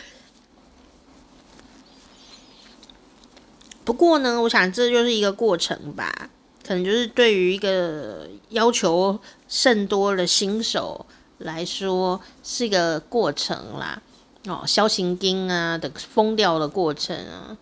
[3.84, 6.30] 不过呢，我想这就是一个过程吧，
[6.66, 11.06] 可能就是对于一个要求甚多的新手
[11.40, 14.02] 来说是一个过程啦。
[14.46, 17.58] 哦，消行经啊的疯掉的过程啊。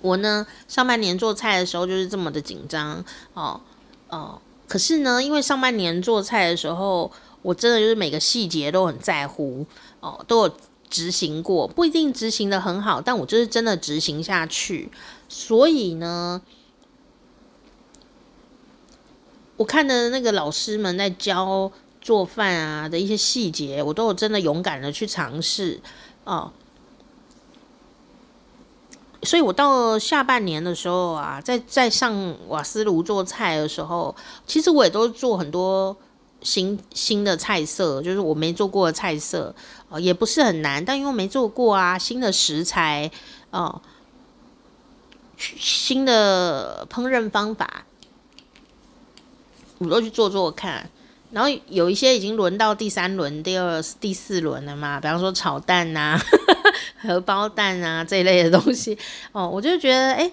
[0.00, 3.04] 我呢，上半年做菜的时候就是这么的紧张
[3.34, 3.60] 哦
[4.08, 4.40] 哦。
[4.68, 7.10] 可是呢，因为上半年做菜的时候，
[7.42, 9.66] 我真的就是每个细节都很在乎
[10.00, 10.56] 哦，都有。
[10.88, 14.88] 执行过，不一定执行得很好，但我就是真的执行下去。
[15.28, 16.40] 所以呢，
[19.56, 25.80] 我看的那个老师们在教做饭啊的一些细节，我都有真的勇敢的去尝试
[26.22, 26.52] 哦。
[29.26, 34.14] 所以我到下半年的时候啊，在在上瓦斯炉做菜的时候，
[34.46, 35.96] 其实我也都做很多
[36.42, 39.52] 新新的菜色，就是我没做过的菜色，
[39.88, 43.10] 呃，也不是很难，但因为没做过啊，新的食材，
[43.50, 43.82] 哦、
[45.36, 47.84] 新的烹饪方法，
[49.78, 50.88] 我都去做做看。
[51.32, 56.22] 然后有一些已经轮到第三轮、第二、第四轮了嘛，比方说炒蛋呐、啊、
[57.02, 58.96] 荷包蛋啊这一类的东西
[59.32, 60.30] 哦，我就觉得哎，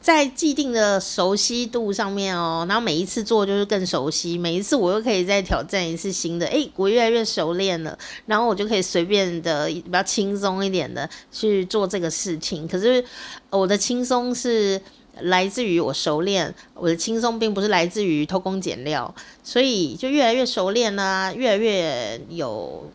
[0.00, 12.66] 在既定的熟悉度上面哦，然后每一次做就是更熟悉，每一次我又可以再挑战一次新的，哎，我越来越熟练了，然后我就可以随便的比较轻松一点的去做这个事情。
[12.66, 13.04] 可是
[13.50, 14.80] 我的轻松是。
[15.20, 22.90] 来自于我熟练，我的轻松并不是来自于偷工减料，所以就越来越熟练啦，越来越有，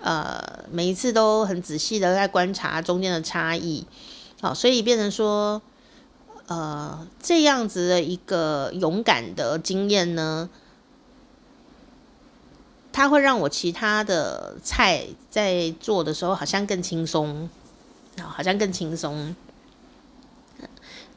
[0.00, 3.86] 呃，每一次都很仔细的在观察中间的差异，
[4.40, 5.62] 好，所以变成说，
[6.48, 10.50] 呃，这样子的一个勇敢的经验呢，
[12.92, 17.48] 它会让我其他的菜在做的时候好像更轻松，
[18.18, 19.36] 啊，好像更轻松。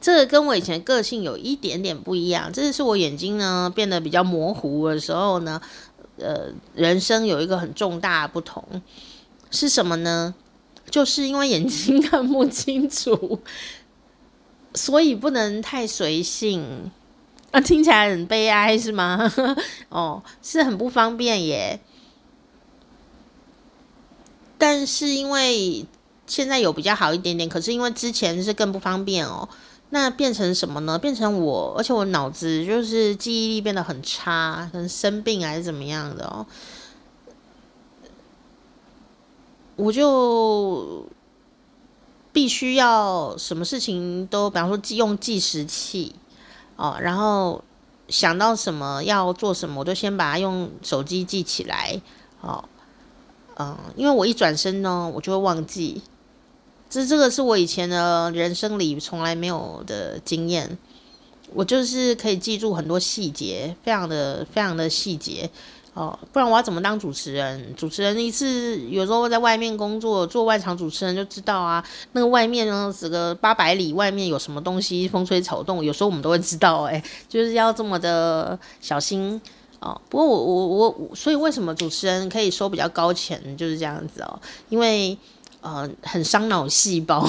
[0.04, 5.58] 这个跟我以前个性有一点点不一样，这是我眼睛呢变得比较模糊的时候呢，
[6.18, 8.62] 呃，人生有一个很重大的不同，
[9.50, 10.34] 是什么呢？
[10.90, 13.40] 就是因为眼睛看不清楚，
[14.74, 16.90] 所以不能太随性。
[17.50, 19.32] 啊，听起来很悲哀是吗？
[19.88, 21.80] 哦，是很不方便耶。
[24.58, 25.86] 但是因为
[26.26, 29.48] 现在有比较好一点点，可是因为之前是更不方便哦。
[29.94, 30.98] 那变成什么呢？
[30.98, 36.44] 变成我，而且我脑子就是记忆力变得很差，可能生病还是怎么样的哦。
[39.76, 41.06] 我就
[42.32, 46.16] 必须要什么事情都，比方说记用计时器
[46.74, 47.62] 哦，然后
[48.08, 52.02] 想到什么要做什么，我就先把它用手机记起来
[52.40, 52.64] 哦。
[53.56, 56.02] 嗯，因为我一转身呢，我就会忘记。
[56.88, 60.78] 这这个是我以前的人生里从来没有的经验，
[61.52, 65.50] 我就是可以记住很多细节，非常的非常的细节
[65.94, 67.74] 哦，不然我要怎么当主持人？
[67.76, 79.40] 主持人一次有时候在外面工作做外场主持人就知道啊，那个外面呢，这个八百里外面有什么东西风吹草动，有时候我们都会知道，哎，就是要这么的小心
[79.80, 80.00] 哦。
[80.08, 85.18] 不过我我我，所以为什么主持人可以收比较高钱，就是这样子哦，因为。
[85.64, 87.26] 呃，很伤脑细胞，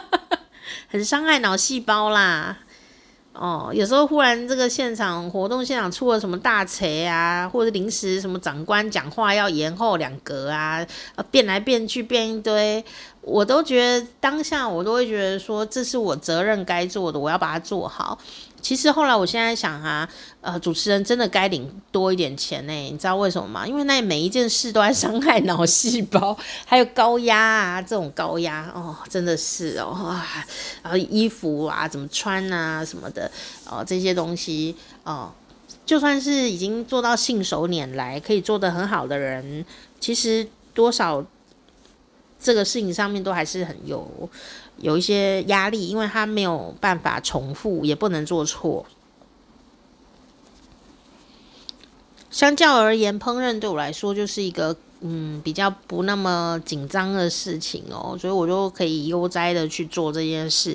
[0.88, 2.56] 很伤害脑细胞啦。
[3.34, 10.84] 哦，有时候忽然这个现场活动现场出了什么大贼啊，或者临时什么长官讲话要延后两格啊，
[11.30, 12.82] 变来变去变一堆，
[13.22, 18.18] 我都觉得当下我都会觉得说，这是我责任该做的，我要把它做好。
[18.62, 20.08] 其实后来，我现在想哈、啊，
[20.42, 22.72] 呃，主持人真的该领多一点钱呢？
[22.72, 23.66] 你知道为什么吗？
[23.66, 30.44] 因为那每一件事都在伤害脑细胞，还有高压啊，这种高压哦，真的是哦，啊，
[30.82, 33.30] 然后衣服啊，怎么穿啊，什么的
[33.64, 35.32] 哦，这些东西哦，
[35.86, 39.64] 就算是已经做到信手拈来，可以做得很好的人，
[39.98, 41.24] 其实多少
[42.40, 44.28] 这个事情上面都还是很有。
[44.78, 48.86] 有一些压力，因为他没有办法重复，也不能做错。
[52.30, 60.74] 相较而言，烹饪对我来说就是一个嗯比较不那么紧张的事情哦，所以我就可以悠哉的去做这件事，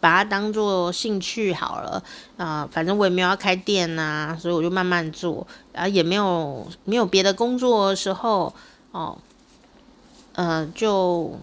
[0.00, 2.02] 把它当做兴趣好了
[2.36, 8.52] 啊、反正我也没有要开店呐、所以我就慢慢做，啊也没有没有别的工作的时候
[8.90, 9.16] 哦，
[10.34, 11.38] 呃就。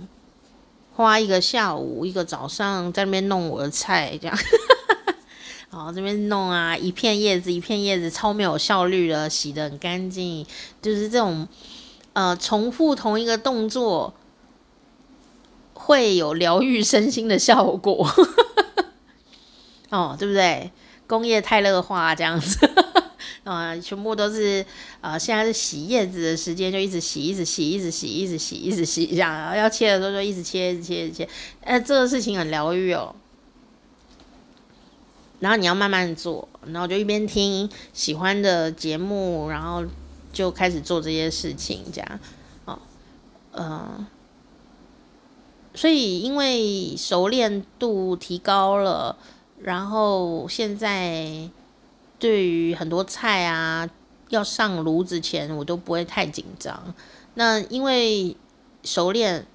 [0.93, 4.37] 花一个下午，一个早上在那边弄我的菜，这样，
[5.71, 10.45] 然后这边弄啊，一片叶子一片叶子，超没有效率的，洗得很干净，
[10.81, 11.47] 就是这种，
[12.11, 14.13] 呃，重复同一个动作
[15.73, 18.05] 会有疗愈身心的效果，
[19.89, 20.71] 哦，对不对？
[21.07, 22.69] 工业太乐化这样子。
[23.43, 24.63] 啊、全部都是
[25.01, 29.33] 啊、现在是洗叶子的时间，就一直洗，一直洗，一直洗，一直洗，一直洗，这样。
[29.33, 31.29] 然后要切的时候就一直切，一直切，一直切。
[31.63, 33.15] 哎、这个事情很疗愈哦。
[35.39, 39.83] 然后你要慢慢做，然后就一边听喜欢的节目，然后
[40.31, 42.19] 就开始做这些事情，这样。
[42.65, 42.77] 哦，
[43.53, 44.07] 呃，
[45.73, 49.17] 所以因为熟练度提高了，
[49.63, 51.49] 然后现在。
[52.21, 53.89] 对于很多菜啊，
[54.29, 56.93] 要上炉子前，我都不会太紧张。
[57.33, 58.37] 那因为
[58.83, 59.47] 熟练，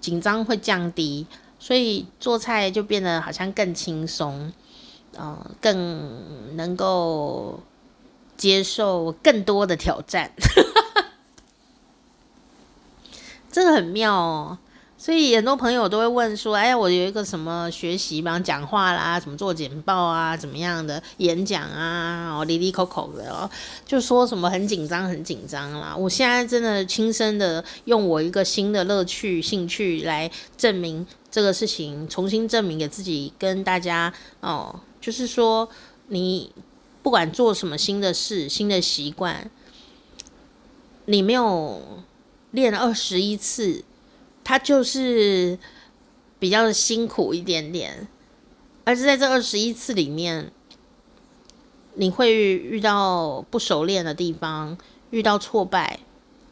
[0.00, 1.28] 紧张会降低，
[1.60, 4.52] 所以做菜就变得好像更轻松，
[5.16, 7.60] 嗯、更能够
[8.36, 10.32] 接受更多的挑战，
[13.52, 14.58] 这个很妙哦。
[14.98, 23.48] 所以很多朋友都会问说：“哎呀，我有一个什么学习嘛，讲话啦，怎么做简报啊，怎么样的演讲啊，哦，哩哩抠抠的哦，
[23.84, 35.68] 就说什么很紧张，很紧张啦。”我现在真的亲身的用我一个新的乐趣、兴趣来证明这个事情，重新证明给自己跟大家哦，就是说
[36.08, 36.50] 你
[37.02, 39.50] 不管做什么新的事、新的习惯，
[41.04, 41.82] 你没有
[42.52, 43.84] 练二十一次。
[44.48, 45.58] 他就是
[46.38, 48.06] 比较辛苦一点点，
[48.84, 50.52] 而是在这二十一次里面，
[51.94, 54.78] 你会遇到不熟练的地方，
[55.10, 55.98] 遇到挫败，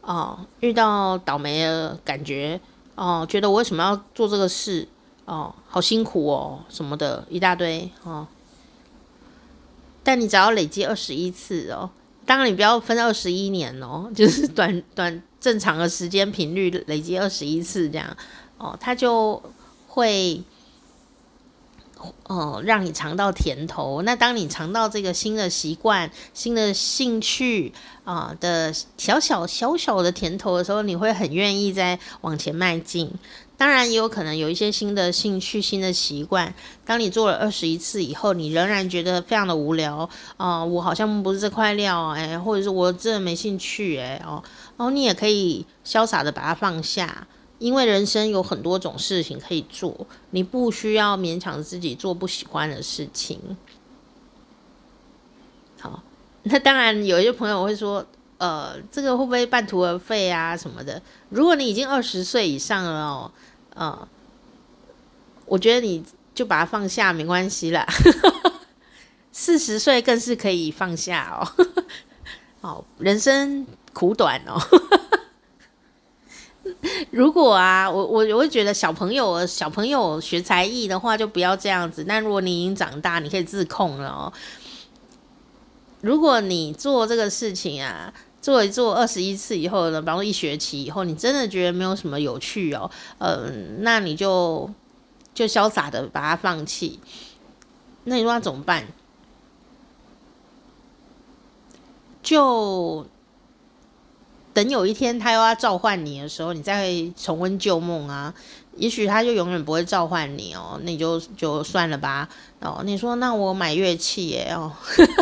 [0.00, 2.60] 哦，遇到倒霉的感觉，
[2.96, 4.88] 哦，觉得我为什么要做这个事，
[5.26, 8.26] 哦，好辛苦哦，什么的一大堆，哦。
[10.02, 11.90] 但你只要累积二十一次哦，
[12.26, 15.22] 当然你不要分二十一年哦，就是短 短。
[15.44, 18.16] 正常的时间频率累积二十一次这样，
[18.56, 19.42] 哦，它就
[19.86, 20.42] 会，
[22.22, 24.00] 哦，让你尝到甜头。
[24.00, 33.12] 那当你尝到这个新的习惯、新的兴趣啊、的小小小小的甜头的时候，你会很愿意再往前迈进。
[33.56, 36.52] 当然，也有可能有一些新的兴趣、新的习惯。
[36.84, 44.42] 当你做了二十一次以后，你仍然觉得非常的无聊啊、我好像不是这块料，哎，或者是我真的没兴趣，哎，哦，
[44.76, 47.26] 然后你也可以潇洒的把它放下，
[47.58, 53.56] 因为人生有很多种事情可以做，你不需要勉强自己做不喜欢的事情。
[55.80, 56.02] 好，
[56.44, 58.06] 那当然有一些朋友会说。
[58.36, 61.00] 呃，这个会不会半途而废啊什么的？
[61.30, 63.30] 如果你已经二十岁以上了哦，
[63.74, 64.08] 呃，
[65.46, 67.86] 我觉得你就把它放下没关系啦。
[69.30, 71.64] 四十岁更是可以放下哦。
[72.60, 74.60] 哦，人生苦短哦。
[77.10, 82.04] 如果啊，我我我会觉得小朋友小朋友学才艺的话，就不要这样子。
[82.06, 84.32] 但如果你已经长大，你可以自控了哦。
[86.00, 94.70] 如果你做这个事情啊，做一做二十一次以后呢，比方说一学期以后，你真的觉得没有什么有趣哦，嗯，那你就
[95.32, 96.98] 就潇洒的把它放弃。
[98.04, 98.86] 那你说怎么办？
[102.22, 103.06] 就
[104.54, 106.90] 等有一天他又要召唤你的时候，你再
[107.20, 108.32] 重温旧梦啊。
[108.76, 112.28] 也许他就永远不会召唤你哦，那你就就算了吧。
[112.60, 114.72] 哦，你说那我买乐器耶哦。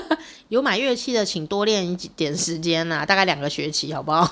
[0.48, 4.26] 有买乐器的，请多练一点时间呐、啊，大概两个学期，好不好？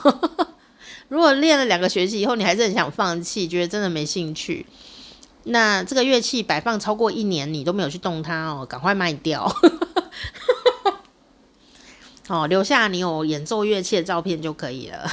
[1.09, 4.65] 如果练了两个学期以后，你还是很想放弃，觉得真的没兴趣，
[5.45, 9.51] 那这个乐器摆放超过一年，你都没有去动它哦，赶快卖掉，
[12.31, 15.11] 哦，留下你有演奏乐器的照片就可以了。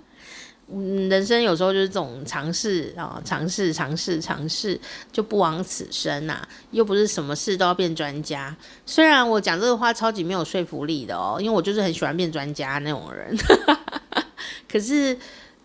[0.70, 4.78] 嗯，人生有时候就是这种尝试啊，尝试尝试尝试，
[5.10, 8.54] 就不枉此生呐、又不是什么事都要变专家。
[8.84, 13.34] 虽然我讲这个话超级没有说服力的哦，因为我就是很喜欢变专家那种人。
[14.70, 15.16] 可是，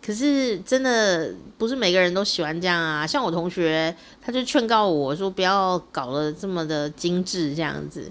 [0.04, 3.06] 可是真的不是每个人都喜欢这样啊。
[3.06, 8.10] 像我同学，他就劝告我说，不要搞得这么的精致这样子。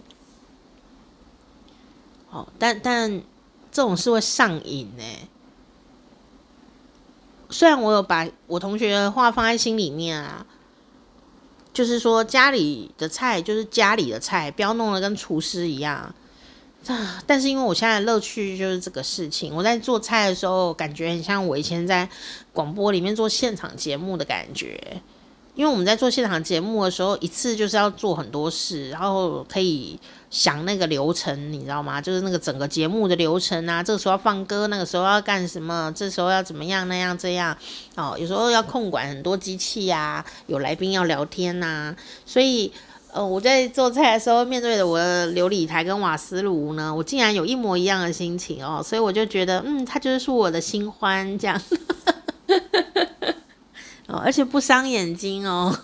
[2.34, 3.22] 哦，但但
[3.70, 5.04] 这种事会上瘾呢。
[7.48, 10.44] 虽然我有把我同学的话放在心里面啊，
[11.72, 16.12] 就是说家里的菜就是家里的菜，不要弄得跟厨师一样啊。
[17.24, 22.08] 但是因为我现在的乐趣就是这个事情，我在做菜的时候感觉很像我以前在
[22.52, 25.00] 广播里面做现场节目的感觉。
[25.54, 29.96] 因为我们在做现场节目的时候，一次就是要做很多事，然后可以
[30.28, 32.00] 想那个流程，你知道吗？
[32.00, 37.56] 就是那个整个节目的流程啊，这个时候要放歌，那个时候要干什么，这时候要怎么样，那样这样，
[37.94, 41.94] 哦，有时候要控管很多机器呀，有来宾要聊天呐，
[42.26, 42.72] 所以，
[43.12, 51.62] 呃，我在做菜的时候，面对着我的琉璃台跟瓦斯炉呢，我竟然有一模一样的心情哦，所以我就觉得，嗯，它就是我的新欢，这样。
[54.06, 55.74] 哦，而且不伤眼睛哦。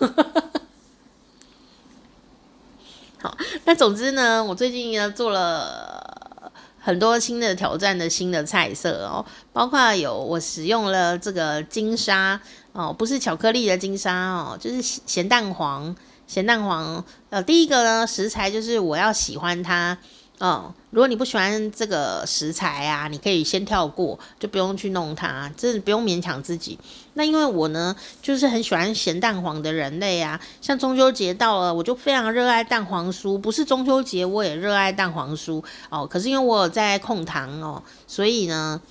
[3.19, 12.41] 好，那总之呢，我最近呢做了很多新的挑战的新的菜色哦，包括有我使用了这个金沙
[12.73, 15.95] 哦，不是巧克力的金沙哦，就是咸蛋黄，
[16.25, 17.03] 咸蛋黄。
[17.29, 19.97] 呃，第一个呢食材就是我要喜欢它
[20.41, 26.79] 哦，如果你不喜欢这个食材啊，你可以先跳过，就不用去弄它，真的不用勉强自己。
[27.13, 33.37] 那因为我呢，就是很喜欢咸蛋黄的人类啊，像中秋节到了，我就非常热爱蛋黄酥。
[33.37, 36.07] 不是中秋节，我也热爱蛋黄酥哦。
[36.07, 38.81] 可是因为我有在控糖哦，所以呢，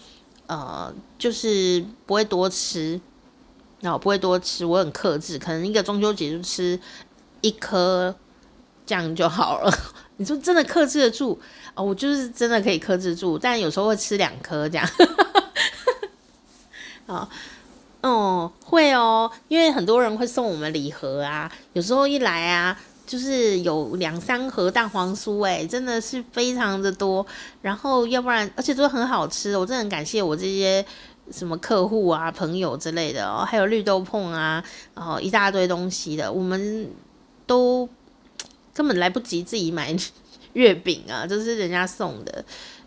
[0.47, 3.01] 呃，就是不会多吃，
[3.81, 6.79] 那、哦、我不会多吃，我很克制，可能一个中秋节就吃
[7.41, 8.15] 一颗，
[8.87, 9.73] 这样就好了。
[10.21, 11.41] 你说真的克制得住
[11.75, 11.83] 哦？
[11.83, 14.87] 我就是真的可以克制住，但有时候会吃两颗这样。
[17.07, 17.27] 啊，
[18.03, 27.27] 哦，会哦，因为很多人会送我们礼盒啊，有时候一来啊，就是有两三盒蛋黄酥，哎，真的是非常的多。
[27.63, 30.85] 然后要不然，而且都很好吃，我真的很感谢我这些
[31.33, 34.63] 什么客户啊、朋友之类的哦，还有绿豆椪啊，
[34.95, 36.91] 然后一大堆东西的，我们
[37.47, 37.89] 都。
[38.81, 39.95] 根本来不及自己买
[40.55, 42.43] 月饼啊，这是人家送的，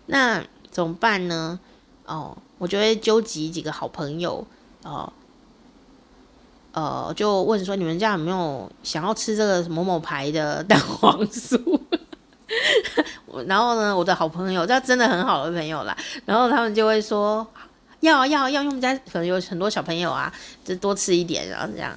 [0.07, 1.59] 那怎么办呢？
[2.07, 4.43] 哦，我就会纠集几个好朋友，
[4.81, 5.13] 哦，
[6.71, 11.79] 呃，就问说你们家有没有想要吃这个某某牌的蛋黄酥？
[13.45, 17.47] 然后呢，我的好朋友，这真的很好的朋友啦，然后他们就会说
[17.99, 20.33] 要要要，因为我们家可能有很多小朋友啊，
[20.65, 21.93] 就多吃一点，然后这样。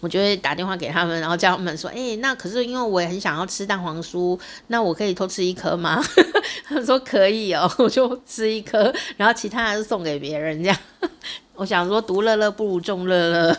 [0.00, 4.38] 我就会打电话给他们，然后叫他们说：“哎、那可是因为我也很想要吃蛋黄酥，
[4.68, 6.02] 那我可以偷吃一颗吗？”
[6.66, 10.78] 他们说：“可以哦。”我就吃一颗，然后其他的是送给别人这样。
[11.54, 13.58] 我想说，独乐乐不如众乐乐。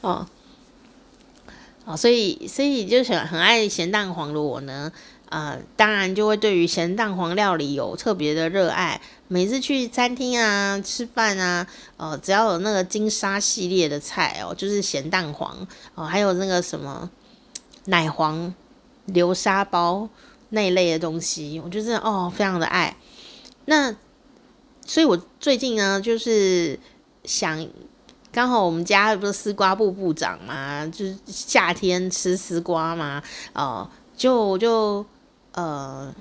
[0.00, 0.26] 哦，
[1.84, 4.90] 哦，所以所以就是很爱咸蛋黄的我呢。
[5.28, 8.98] 啊、呃，当然就会对于咸蛋黄料理有特别的热爱。
[9.28, 11.66] 每次去餐厅啊吃饭啊，
[11.96, 17.08] 呃，只要有那个金沙系列的菜哦，就是咸蛋黄哦，还有那个什么
[17.84, 18.52] 奶黄
[19.04, 20.08] 流沙包
[20.48, 22.96] 那一类的东西，我就是哦非常的爱。
[23.66, 23.94] 那
[24.86, 26.78] 所以，我最近呢，就是
[27.24, 27.68] 想
[28.32, 33.22] 刚好我们家不是丝瓜部部长嘛，就是夏天吃丝瓜嘛，
[33.52, 35.06] 哦、呃，就就。
[35.52, 36.14] 呃，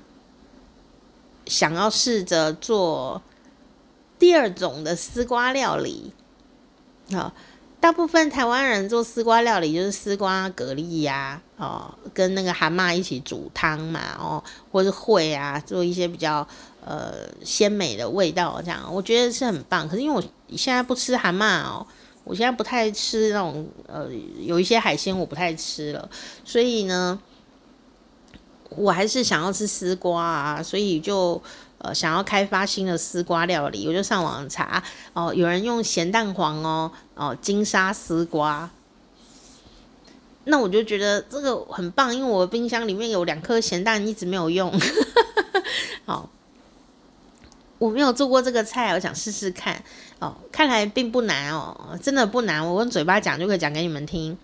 [1.48, 3.22] 想要试着做
[4.20, 6.12] 第二种的丝瓜料理，
[7.12, 7.34] 好，
[7.80, 16.48] 大部分台湾人做丝瓜料理就是丝瓜蛤蜊呀，哦，跟那个蛤蟆一起煮汤嘛，哦，或是烩啊，做一些比较
[16.84, 19.88] 呃鲜美的味道，这样我觉得是很棒。
[19.88, 21.86] 可是因为我现在不吃蛤蟆哦，
[22.24, 24.08] 我现在不太吃那种呃
[24.40, 26.10] 有一些海鲜我不太吃了，
[26.44, 27.20] 所以呢。
[28.70, 31.42] 我还是想要吃丝瓜啊，所以就
[31.78, 38.70] 呃想要开发新的丝瓜料理，我就上网查哦，有人用咸蛋黄哦哦金沙丝瓜，
[40.46, 44.74] 那我就觉得这个很棒，因为我冰箱里面有两颗咸蛋一直没有用，
[46.06, 46.30] 好，
[47.80, 49.84] 我没有做过这个菜，我想试试看。
[50.20, 54.36] 哦，看来并不难哦，真的不难，我用嘴巴讲就可以讲给你们听。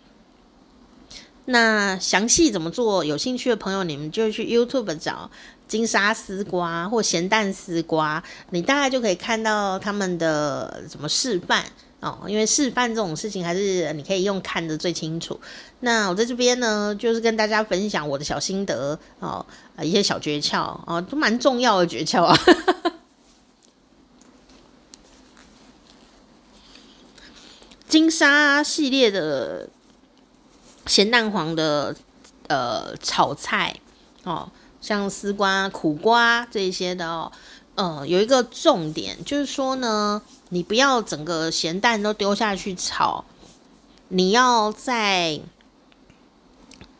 [1.46, 3.04] 那详细怎么做？
[3.04, 5.30] 有兴趣的朋友，你们就去 YouTube 找
[5.68, 11.66] 金沙丝瓜或咸蛋丝瓜，你大概就可以看到他们的怎么示范
[12.00, 12.20] 哦。
[12.28, 15.38] 因为示范这种事情，还是你可以用看的最清楚。
[15.82, 19.46] 那我在这边呢，就是跟大家分享我的小心得哦，
[19.82, 22.34] 一些小诀窍哦，都蛮重要的诀窍啊。
[27.90, 29.68] 金沙系列的。
[30.86, 31.96] 咸蛋黄的
[32.48, 33.76] 呃炒菜
[34.24, 34.50] 哦，
[34.82, 37.32] 像丝瓜、苦瓜这些的哦，
[37.76, 43.24] 呃，有一个重点就是说呢，你不要整个咸蛋都丢下去炒，
[44.10, 45.40] 你要在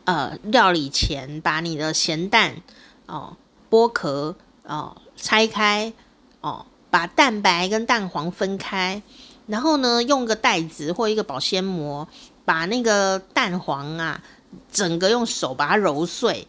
[0.04, 2.62] 呃料理前把你的咸蛋
[3.06, 3.36] 哦
[3.70, 5.92] 剥壳哦拆开
[6.40, 9.02] 哦，把蛋白跟蛋黄分开，
[9.46, 12.08] 然后呢用个袋子或一个保鲜膜。
[12.44, 14.22] 把那个蛋黄啊，
[14.70, 16.46] 整个用手把它揉碎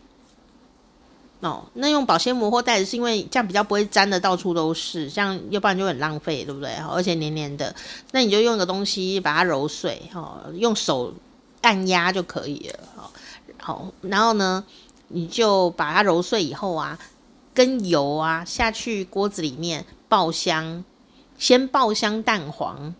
[1.39, 1.65] 哦。
[1.73, 6.73] 那用保鲜膜或袋子，是因为这样比较不会粘的到处都是，像要不然就很浪费，对不对？
[6.89, 7.73] 而且黏黏的，
[8.11, 11.13] 那你就用个东西把它揉碎哦，用手
[11.61, 12.79] 按压就可以了。
[12.95, 13.11] 好，
[13.61, 14.63] 好，然后呢，
[15.07, 16.99] 你就把它揉碎以后啊，
[17.53, 20.83] 跟油啊下去锅子里面爆香，
[21.37, 22.93] 先爆香蛋黄。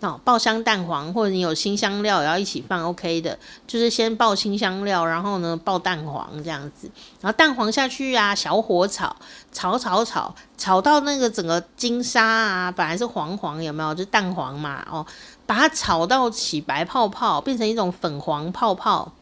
[0.00, 6.90] 哦，爆香蛋黄，或者你有新香料也要一起放，OK 的，就是先爆新香料，然后呢爆蛋黄这样子，
[7.20, 9.14] 然后蛋黄下去啊，小火炒，
[9.52, 13.94] 炒炒炒，炒到那个整个金沙啊，本来是黄黄，有没有？
[13.94, 15.04] 就是蛋黄嘛，哦，
[15.44, 19.12] 把它炒到起白泡泡，变成一种粉黄泡泡，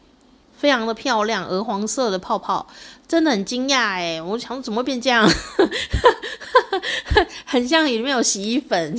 [0.57, 2.65] 非常的漂亮，鹅黄色的泡泡，
[3.05, 4.21] 真的很惊讶哎！
[4.21, 5.27] 我想怎么会变这样？
[7.43, 8.97] 很像里面有洗衣粉。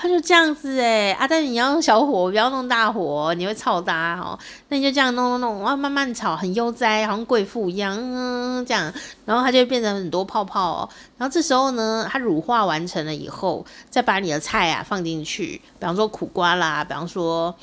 [0.00, 1.28] 他就这样子哎啊！
[1.28, 4.38] 但你要用小火，不要弄大火，你会炒搭哦。
[4.68, 8.90] 那你就这样弄弄弄，哇，慢慢炒，很悠哉，好像贵妇一样，嗯，这样，
[9.26, 10.88] 然后它就会变成很多泡泡哦。
[11.18, 17.54] 然后这时候呢，它乳化完成了以后，再把你的菜啊放进去，比方说苦瓜啦，比方说。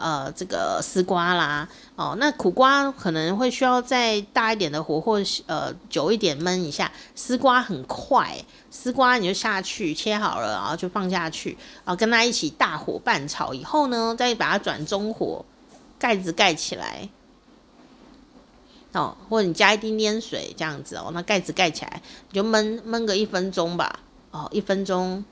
[0.00, 6.90] 呃，这个丝瓜啦，哦，那苦瓜可能会需要再大一点的火，或呃久一点焖一下。
[7.14, 8.34] 丝瓜很快，
[8.70, 11.50] 丝瓜你就下去切好了，然后就放下去，
[11.84, 15.44] 然后跟它一起大火拌炒以后呢，再把它转中火，
[15.98, 17.08] 盖子盖起来，
[18.92, 25.22] 哦，或者你加一丁点水这样子哦，那盖子盖起来，你就焖焖个一分钟吧，哦，一分钟。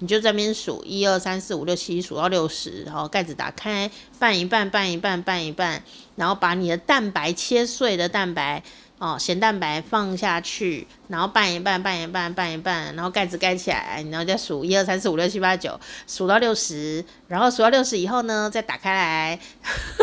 [0.00, 3.88] 你就在那边数一二三四五六七，数到六十，然后盖子打开，
[4.18, 5.82] 拌一拌，拌一拌，拌一拌，
[6.16, 8.60] 然后把你的蛋白切碎的蛋白
[8.98, 15.78] 哦，咸蛋白放下去，然后拌一拌，拌一拌，拌一拌，然后盖子盖起来，然后再数一二三四五六七八九，
[16.08, 19.40] 数到六十，然后数到六十以后呢，再打开来，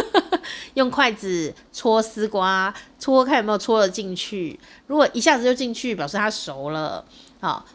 [0.75, 4.57] 用筷子戳丝瓜，戳看有没有戳得进去。
[4.87, 7.03] 如果一下子就进去，表示它熟了，
[7.41, 7.65] 好。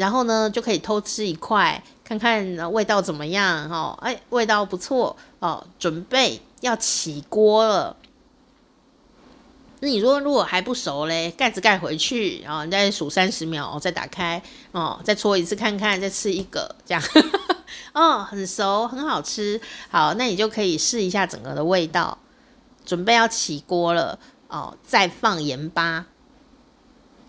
[0.00, 3.98] 然后呢，就可以偷吃一块，看看味道怎么样哦。
[4.00, 7.94] 哎，味道不错哦，准备要起锅了。
[9.80, 14.42] 那你说如果还不熟嘞，盖子盖回去，然后你再数三十秒，再打开
[14.72, 17.02] 哦，再搓一次看看，再吃一个这样。
[17.92, 19.60] 哦，很熟，很好吃。
[19.90, 22.16] 好，那你就可以试一下整个的味道。
[22.86, 26.06] 准备要起锅了哦，再放盐巴。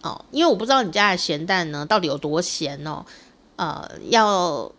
[0.03, 3.05] 哦，因为我不知道你家的咸蛋呢到底有多咸哦，
[3.55, 4.71] 呃，要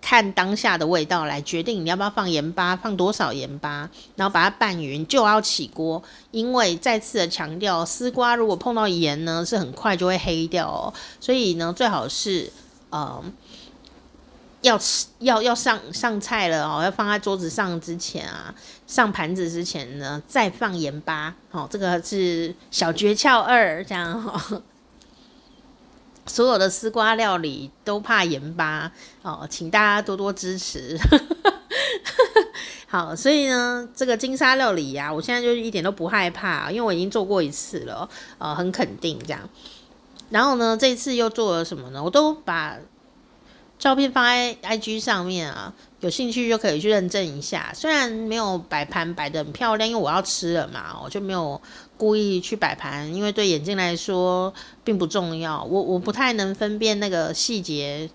[0.00, 6.02] 看当下的味道来决定你要不要放盐巴，放多少盐巴，然后把它拌匀就要起锅。
[6.30, 12.50] 因为再次的强调，丝瓜如果碰到盐呢，是很快就会黑掉哦，所以呢，最好是
[12.90, 13.22] 呃
[14.62, 18.52] 要吃要要上上菜了哦，要放在桌子上之前啊，
[18.92, 21.34] 上盘子之前呢，再放盐巴。
[21.50, 24.60] 哦，这个是小诀窍二，这样哈、
[26.26, 30.98] 所有的丝瓜料理都怕盐巴哦，请大家多多支持。
[32.86, 39.40] 好，所以呢，这个金沙料理呀、啊，我现在就一点都不害怕，因为我已经做过一次了，呃，很肯定这样。
[40.28, 42.04] 然后呢，这次又做了什么呢？
[42.04, 42.76] 我都把
[43.82, 45.74] 照片放在 IG 上面啊。
[45.98, 51.60] 有兴趣就可以去认证一下，虽然没有摆盘摆的很漂亮，因为我要吃了嘛，我就没有
[51.96, 54.54] 故意去摆盘，因为对眼睛来说
[54.84, 55.64] 并不重要。
[55.64, 58.08] 我我不太能分辨那个细节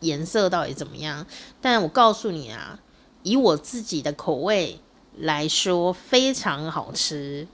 [0.00, 1.26] 颜色到底怎么样，
[1.60, 2.78] 但我告诉你啊，
[3.22, 4.80] 以我自己的口味
[5.18, 7.46] 来说，非常好吃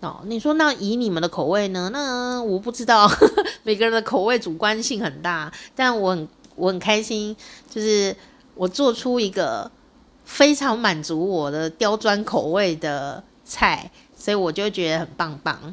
[0.00, 0.22] 哦。
[0.24, 1.90] 你说那以你们的口味呢？
[1.92, 3.08] 那我不知道，
[3.62, 7.34] 每个人的口味主观性很大，但我很我很开心，
[7.70, 8.14] 就是。
[8.60, 9.70] 我做出一个
[10.24, 15.72] 非常满足我的刁钻口味的菜，所以我就会觉得很棒棒。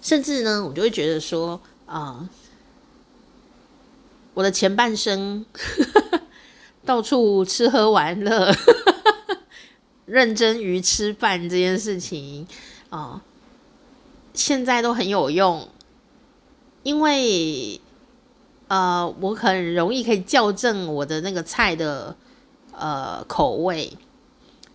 [0.00, 2.28] 甚至呢，我就会觉得说，啊、
[4.34, 5.44] 我的前半生
[6.86, 8.54] 到处吃喝玩乐，
[10.06, 12.46] 认真于吃饭这件事情
[12.90, 13.20] 啊、
[14.34, 15.68] 现在都很有用，
[16.84, 17.80] 因为。
[18.72, 22.16] 呃，我很容易可以校正我的那个菜的
[22.72, 23.92] 呃口味。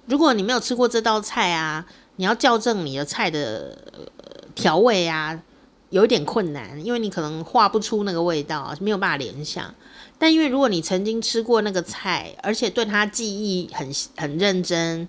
[0.05, 1.83] 如果你没有吃过这道菜啊，
[2.17, 3.75] 你要校正你的菜的
[4.53, 5.41] 调味啊，
[5.89, 9.73] 有一点困难，因为你可能画不出那个味道，没有办法联想。
[10.19, 15.07] 但因为如果你曾经吃过那个菜，而且对它记忆很很认真。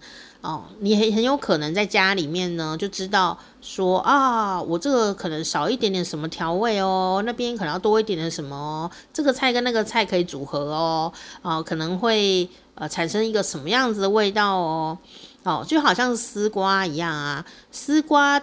[0.49, 14.99] 哦，你很很有可能在家里面呢，就知道说啊，我这个可能少一点点什么调味哦，那边可能要多一点点什么哦，这个菜跟那个菜可以组合哦，啊，可能会呃产生一个什么样子的味道哦，
[15.43, 18.41] 哦，就好像丝瓜一样啊，丝瓜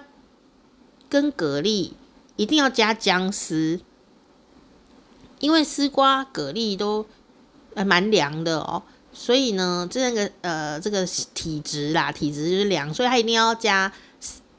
[1.10, 1.92] 跟蛤蜊
[2.36, 3.80] 一定要加姜丝，
[5.40, 7.08] 因为丝瓜、蛤蜊都
[7.76, 8.84] 还蛮凉的哦。
[9.18, 13.90] 所以呢，这个呃，这个体质啦，体质就是凉，所以它一定要加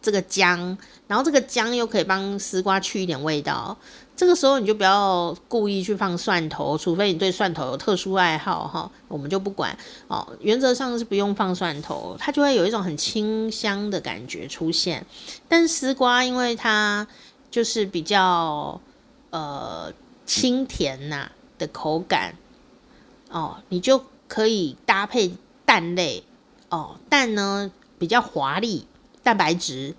[0.01, 0.77] 这个姜，
[1.07, 3.77] 然后这个姜又可以帮丝瓜去一点味道。
[4.17, 9.77] 这个时候你就不要故意去放蒜头，除非你对蒜头有特殊爱好哈，我们就不管
[10.09, 10.27] 哦。
[10.41, 15.05] 原则上是不用放蒜头，它就会有一种很清香的感觉出现。
[15.47, 17.07] 但丝瓜因为它
[17.51, 18.81] 就是比较
[19.29, 19.93] 呃
[20.25, 22.35] 清甜呐、的口感
[23.29, 24.03] 哦，你就。
[24.29, 25.33] 可以搭配
[25.65, 26.23] 蛋类
[26.69, 28.87] 哦，蛋呢比较华丽，
[29.23, 29.95] 蛋白质，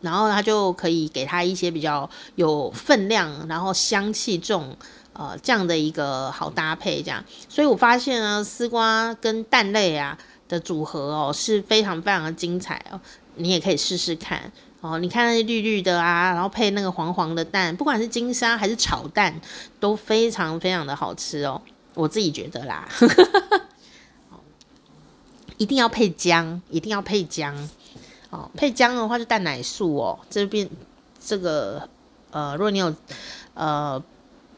[0.00, 4.76] 然后它就可以给它一些比较有分量，然后香气重，
[5.12, 7.24] 呃，这样的一个好搭配，这样。
[7.48, 10.18] 所以我发现呢，丝瓜跟蛋类啊
[10.48, 13.00] 的组合哦是非常非常的精彩哦，
[13.36, 14.50] 你也可以试试看
[14.80, 14.98] 哦。
[14.98, 19.40] 你看那绿绿的啊，然后配那个黄黄的蛋，不管是金沙还是炒蛋，
[19.80, 21.60] 都非常非常的好吃哦。
[21.94, 22.88] 我自己觉得啦，
[25.58, 27.68] 一定要配姜，一定要配姜
[28.30, 28.50] 哦。
[28.56, 30.18] 配姜的话就蛋奶素哦。
[30.30, 30.68] 这边
[31.20, 31.86] 这个
[32.30, 32.94] 呃，如果你有
[33.52, 34.02] 呃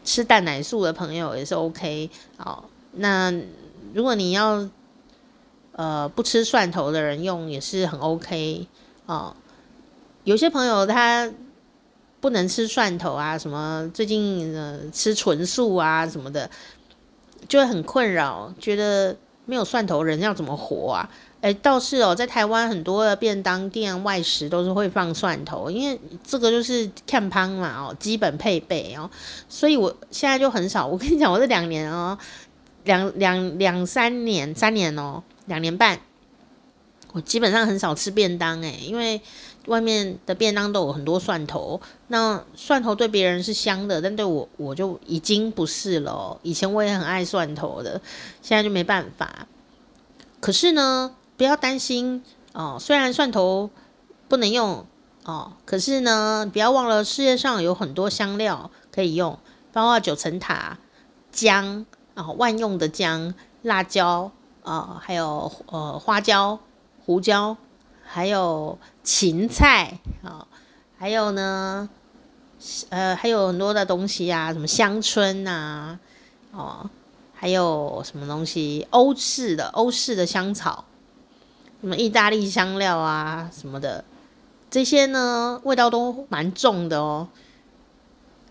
[0.04, 2.62] 吃蛋奶素的朋友也是 OK 哦。
[2.92, 3.32] 那
[3.92, 4.68] 如果你要
[5.72, 8.68] 呃不吃蒜头的人用也是很 OK
[9.06, 9.34] 哦。
[10.22, 11.32] 有些朋友他
[12.20, 16.48] 不能吃蒜头啊，什么最近呃吃纯素啊什么的。
[17.48, 19.16] 就会很困扰，觉得
[19.50, 21.10] 没有蒜头人要怎么活啊？
[21.40, 29.10] 诶，倒是哦，在台湾很多的便当店外食都是会放蒜头，因为这个就是看汤嘛哦，基本配备哦。
[29.48, 30.86] 所以我现在就很少。
[30.86, 32.16] 我跟你讲，我这两年哦，
[32.84, 35.98] 两两两三年，三年哦，两年半，
[37.12, 39.20] 我基本上很少吃便当诶，因为。
[39.66, 46.38] 外面的便当都有很多蒜头，那蒜头对别人是香的，但对我我就已经不是了。
[46.42, 48.00] 以前我也很爱蒜头的，
[48.40, 49.46] 现在就没办法。
[50.40, 53.68] 可是呢，不要担心哦，虽然蒜头
[54.28, 54.86] 不能用
[55.24, 59.38] 哦，可是呢，不要忘了世界上有很多香料可以用，
[59.72, 60.78] 包括九层塔、
[61.30, 61.84] 姜
[62.14, 64.32] 啊、哦，万用的姜、辣椒
[64.62, 66.58] 啊、哦，还有呃花椒、
[67.04, 67.56] 胡椒。
[68.12, 70.46] 还有芹菜啊、哦，
[70.98, 71.88] 还有呢，
[72.90, 75.98] 呃，还有很多的东西啊，什么香椿啊，
[76.52, 76.88] 哦，
[77.34, 78.86] 还有什么东西？
[78.90, 80.84] 欧式的欧式的香草，
[81.80, 84.04] 什么意大利香料啊，什么的，
[84.70, 87.28] 这些呢，味道都蛮重的哦。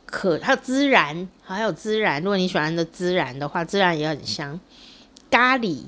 [0.07, 4.59] 可还有孜然，还有孜然，如果你喜欢的孜然的话，孜然也很香。
[5.29, 5.83] 咖喱，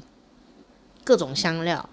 [1.03, 1.89] 各种香料。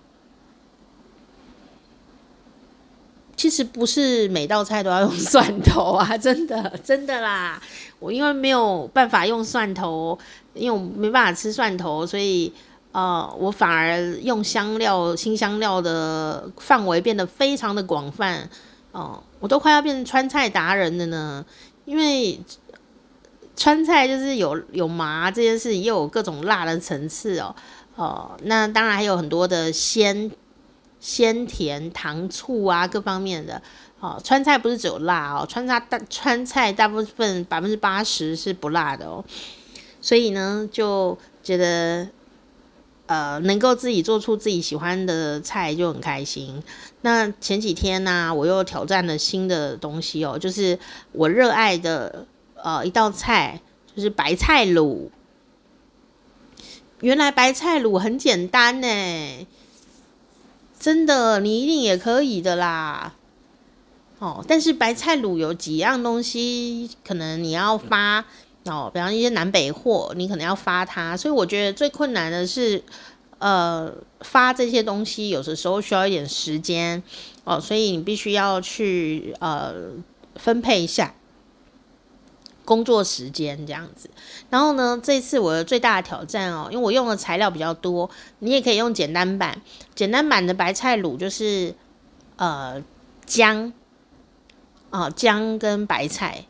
[3.38, 7.62] 其实不是每道菜都要用蒜头啊，真的 真的啦。
[8.00, 10.18] 我因为没有办法用蒜头，
[10.54, 12.52] 因为我没办法吃蒜头，所以
[12.90, 18.50] 呃，我反而用香料、新香料的范围变得非常的广泛
[18.90, 21.46] 哦、我都快要变成川菜达人了呢。
[21.84, 22.40] 因为
[23.54, 27.54] 川菜就是有有麻这件事，也有各种辣的层次哦。
[27.94, 30.28] 哦、那当然还有很多的鲜。
[31.00, 33.60] 鲜甜糖醋啊，各方面的
[34.00, 34.20] 哦。
[34.24, 39.24] 川菜不是只有辣哦，川菜大川菜大部分百分之八十是不辣的哦。
[40.00, 42.08] 所以呢，就觉得
[43.06, 46.62] 呃，能够自己做出自己喜欢的菜就很开心。
[47.00, 50.78] 那前几天呢、我又挑战了新的东西哦，就是
[51.12, 52.26] 我热爱的
[52.56, 53.60] 呃一道菜，
[53.94, 55.08] 就是白菜卤。
[57.00, 59.46] 原来白菜卤很简单呢。
[60.78, 63.14] 真的，你一定也可以的啦。
[64.20, 68.24] 哦，但是白菜卤有几样东西，可能你要发
[68.64, 71.16] 哦，比方一些南北货，你可能要发它。
[71.16, 72.82] 所以我觉得最困难的是，
[73.38, 77.02] 呃，发这些东西，有的时候需要一点时间
[77.44, 79.74] 哦，所以你必须要去呃
[80.36, 81.14] 分配一下。
[82.68, 84.10] 工作时间这样子，
[84.50, 88.10] 然后呢，这次我的最大的挑战哦，因为我用的材料比较多，
[88.40, 89.62] 你也可以用简单版。
[89.94, 91.74] 简单版的白菜卤就是
[92.36, 92.84] 呃
[93.24, 93.72] 姜
[94.90, 96.44] 啊姜跟白菜，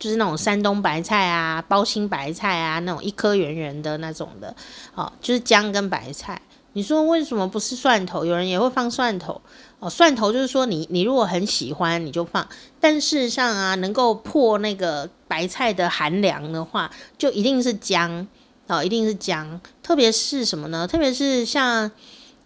[0.00, 4.56] 就是那种山东白菜啊、包心白菜啊那种一颗圆圆的那种的，
[4.96, 6.42] 哦，就是姜跟白菜。
[6.72, 8.24] 你说为什么不是蒜头？
[8.24, 9.40] 有人也会放蒜头。
[9.78, 12.48] 哦，蒜头就是说你你如果很喜欢你就放，
[12.80, 18.26] 但事实上啊，能够破那个白菜的寒凉的话，就一定是姜
[18.68, 19.60] 哦，一定是姜。
[19.82, 20.88] 特别是什么呢？
[20.88, 21.90] 特别是像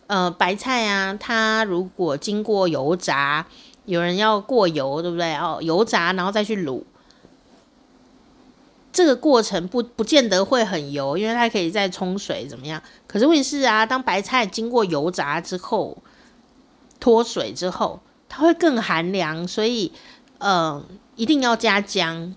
[0.09, 3.47] 呃白菜啊，它如果经过油炸，
[3.85, 5.33] 有人要过油，对不对？
[5.37, 6.83] 哦，油炸然后再去卤，
[8.93, 12.83] 这个过程不不见得会很油，因为它可以再冲水怎么样？
[13.07, 15.97] 可是问题是啊，当白菜经过油炸之后。
[17.01, 19.91] 脱水之后，它会更寒凉，所以，
[20.39, 20.85] 呃，
[21.17, 22.37] 一定要加姜。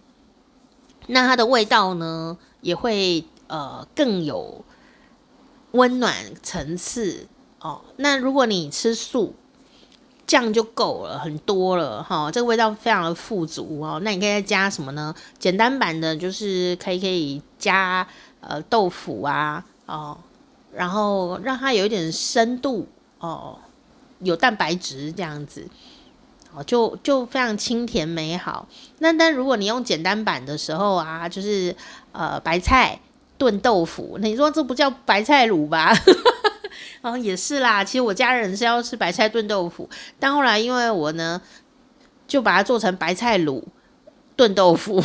[1.07, 4.63] 那它的味道呢，也会呃更有
[5.71, 7.27] 温暖层次
[7.59, 7.81] 哦。
[7.97, 9.35] 那如果你吃素，
[10.25, 13.99] 酱就够了，很多了哈、这个味道非常的富足哦。
[14.01, 15.13] 那你可以再加什么呢？
[15.37, 18.07] 简单版的就是可以可以加
[18.39, 20.17] 呃豆腐啊哦，
[20.71, 22.87] 然后让它有一点深度。
[23.19, 23.57] 哦，
[24.23, 25.67] 有蛋白质这样子，
[26.53, 28.67] 哦，就就非常清甜美好。
[28.99, 31.75] 那但如果你用简单版的时候啊，就是
[32.11, 32.99] 呃白菜
[33.37, 35.93] 炖豆腐，那你说这不叫白菜卤吧？
[37.01, 37.83] 哦，也是啦。
[37.83, 41.41] 其实我家人是要吃白菜炖豆腐，但后来因为我呢，
[42.27, 43.61] 就把它做成白菜卤
[44.35, 45.03] 炖豆腐。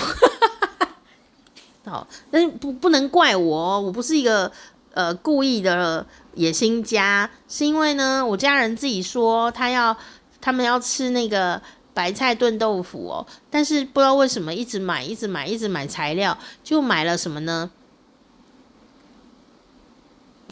[1.84, 4.50] 好， 那不不能怪我，我不是一个
[4.98, 9.96] 呃故意的野心家，是因为呢，我家人自己说他要
[10.40, 11.62] 他们要吃那个
[11.94, 17.70] 白菜炖豆腐哦，但是不知道为什么一直买一直买一直买材料，就买了什么呢？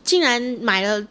[0.04, 1.08] 竟然买了。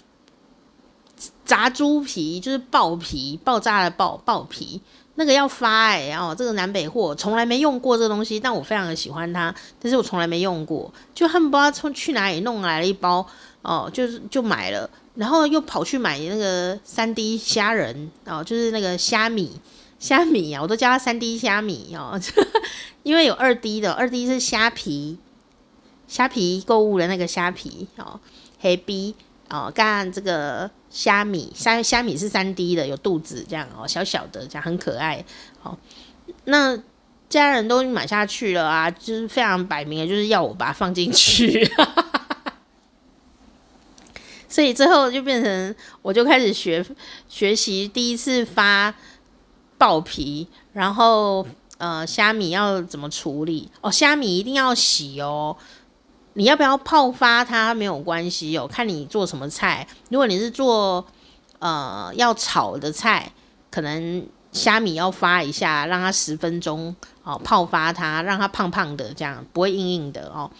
[1.45, 4.81] 炸猪皮就是爆皮，爆炸的爆爆皮，
[5.17, 13.25] 那个要发哎、欸，哦，这个南北货从来没用过这个东西，但我非常的喜欢它，但是我从来没用过，就他们不知道从去哪里弄来了一包
[13.61, 19.51] 哦，就是就买了，然后又跑去买那个三 D 虾仁哦，就是那个虾米
[19.99, 22.19] 虾米啊，我都叫它三 D 虾米哦，
[23.03, 25.17] 因为有二 D 的，二 D 是虾皮
[26.07, 28.19] 虾皮购物的那个虾皮哦，
[28.59, 29.15] 黑 B。
[29.49, 35.23] 哦，干这个虾米，虾虾米是三 D 的，有肚子这样哦，小小的这样很可爱。
[35.61, 35.77] 哦，
[36.45, 36.77] 那
[37.29, 41.69] 家人都买下去了啊，就是非常摆明了，就是要我把它放进去。
[44.47, 46.85] 所以最后就变成，我就开始学
[47.27, 48.93] 学习，第一次发
[49.77, 51.45] 爆皮，然后
[51.77, 53.69] 呃虾米要怎么处理？
[53.81, 55.57] 哦，虾米一定要洗哦。
[56.37, 59.87] 你要不要泡发它没有关系哦，看你做什么菜。
[60.09, 61.05] 如果你是做
[61.59, 63.31] 呃要炒的菜，
[63.71, 70.51] 可能虾米要发一下，让它十分钟哦，泡发它，让它胖胖的这样，不会硬硬的哦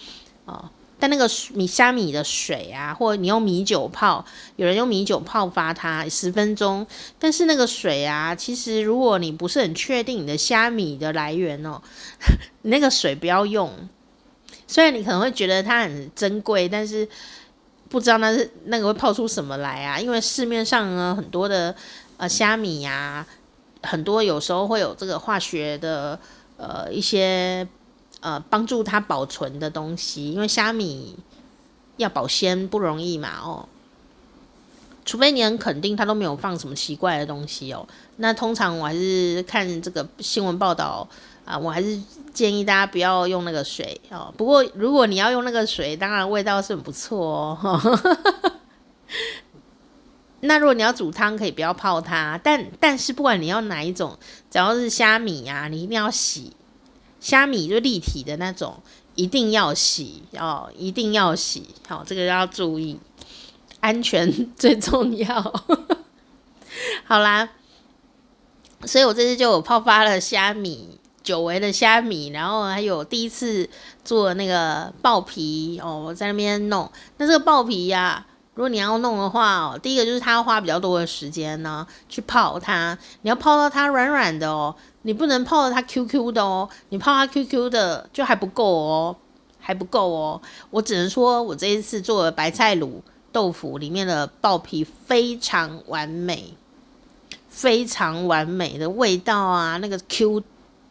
[0.45, 0.69] 哦。
[0.97, 4.23] 但那个米虾米的水啊，或者你用米酒泡，
[4.55, 6.87] 有人用米酒泡发它十分钟，
[7.19, 11.81] 但是那个水啊，其实如果你不是很确定你的虾米的来源哦，
[12.63, 13.69] 那个水不要用。
[14.67, 17.07] 虽然你可能会觉得它很珍贵，但是
[17.87, 19.99] 不知道那是那个会泡出什么来啊？
[19.99, 21.75] 因为市面上呢很多的
[22.17, 23.25] 呃虾米呀、
[23.83, 26.19] 很多有时候会有这个化学的
[26.57, 27.67] 呃一些
[28.21, 31.15] 呃帮助它保存的东西，因为虾米
[31.97, 33.69] 要保鲜不容易嘛哦，
[35.05, 37.87] 除非你很肯定它都没有放什么奇怪的东西哦。
[38.17, 41.07] 那通常我还是看这个新闻报道。
[41.45, 42.01] 啊，我还是
[42.33, 44.33] 建议大家不要用那个水哦。
[44.35, 47.99] 不过如果你要用那个水，当然味道是很不错哦。
[50.41, 52.39] 那如果你要煮汤，可以不要泡它。
[52.43, 54.17] 但但是不管你要哪一种，
[54.49, 56.55] 只要是虾米啊，你一定要洗。
[57.19, 58.81] 虾米就立体的那种，
[59.15, 61.75] 一定要洗哦，一定要洗。
[61.87, 62.99] 好，这个要注意，
[63.79, 65.63] 安全 最重要。
[67.05, 67.49] 好啦，
[68.85, 70.99] 所以我这次就泡发了虾米。
[71.25, 73.67] 久违的虾米，然后还有第一次
[74.03, 76.89] 做那个爆皮哦，我在那边弄。
[77.17, 78.23] 那这个爆皮呀、
[78.53, 82.95] 如果你要弄的话哦，第一个就是它要花比较多的时间呢，去泡它。
[83.23, 86.69] 你要泡到它软软的哦，你不能泡到它 Q Q 的哦。
[86.89, 89.15] 你泡它 Q Q 的就还不够哦，
[89.59, 90.39] 还不够哦。
[90.69, 93.01] 我只能说我这一次做的白菜卤
[93.31, 96.53] 豆腐里面的爆皮非常完美，
[97.49, 100.43] 非常完美的味道啊，那个 Q。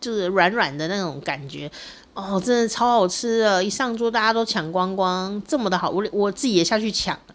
[0.04, 1.70] 就是软软的那种感觉
[2.12, 3.64] 哦，真的超好吃的！
[3.64, 7.34] 一上桌大家都抢光光，这么的好，我我自己也下去抢了。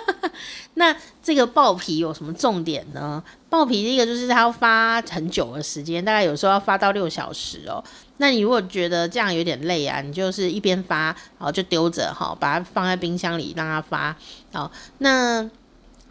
[0.74, 3.22] 那这个爆皮有什么重点呢？
[3.48, 7.82] 爆皮第一个就是它要发很久的时间，大概有时候要发到六小时哦。
[8.18, 11.06] 那你如果觉得这样有点累啊，你就是一边发，
[11.38, 14.14] 然后就丢着哈，把它放在冰箱里让它发。
[14.52, 15.48] 好，那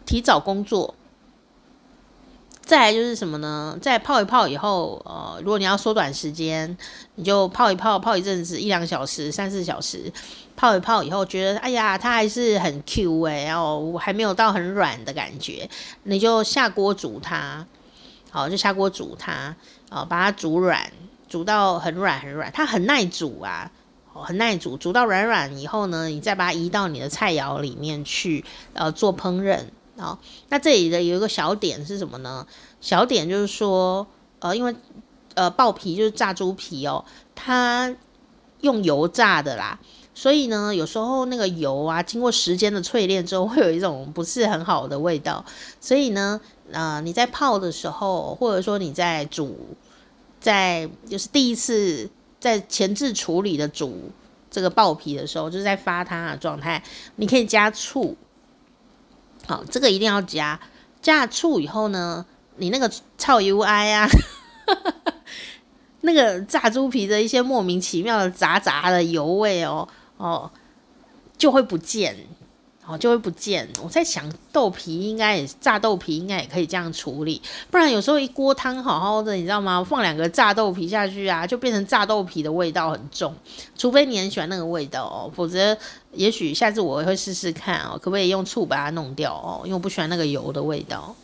[0.04, 0.94] 提早工作。
[2.64, 3.76] 再来就是什么呢？
[3.82, 6.74] 再泡一泡以后，呃，如果你要缩短时间，
[7.16, 10.10] 你就泡一泡，泡一阵子，一两小时、三四小时，
[10.56, 15.68] 泡一泡以后，觉得哎呀，它还是很 Q 哎、欸，然后还没有到很软的感觉，
[16.04, 17.66] 你就下锅煮它，
[18.30, 19.54] 好，就下锅煮它，
[19.90, 20.90] 啊，把它煮软，
[21.28, 23.70] 煮到很软很软，它很耐煮啊，
[24.14, 28.42] 很耐煮，煮到软软以后呢，你再把它移到你的菜肴里面去，
[28.72, 29.60] 呃，做烹饪。
[29.96, 30.18] 好，
[30.48, 32.44] 那这里的有一个小点是什么呢？
[32.80, 34.04] 小点就是说，
[34.40, 34.74] 呃，因为
[35.34, 37.94] 呃爆皮就是炸猪皮哦，它
[38.60, 39.78] 用油炸的啦，
[40.12, 45.44] 所以呢，有时候那个油啊，经过时间的淬炼之后，会有一种不是很好的味道。
[45.80, 46.40] 所以呢，
[46.72, 49.56] 呃，你在泡的时候，或者说你在煮，
[50.40, 54.10] 在就是第一次在前置处理的煮
[54.50, 56.82] 这个爆皮的时候，就是在发汤的状态，
[57.14, 58.16] 你可以加醋。
[59.46, 60.58] 好，这个一定要加，
[61.02, 62.24] 加醋以后呢，
[62.56, 64.08] 你那个臭 UI 啊，
[66.02, 70.50] 那个炸猪皮的一些莫名其妙的杂杂的油味哦哦，
[71.36, 72.16] 就会不见。
[72.86, 73.66] 哦，就会不见。
[73.82, 77.40] 我在想，豆皮应该也炸豆皮，应该也可以这样处理。
[77.70, 79.82] 不然有时候一锅汤好好的，你知道吗？
[79.82, 83.34] 放两个炸豆皮下去啊，就变成炸豆皮的味道很重。
[83.78, 85.74] 除非你很喜欢那个味道哦，否则
[86.12, 89.62] 也许下次我会试试看哦，可不可以用醋把它弄掉哦？
[89.64, 91.16] 因为我不喜欢那个油的味道。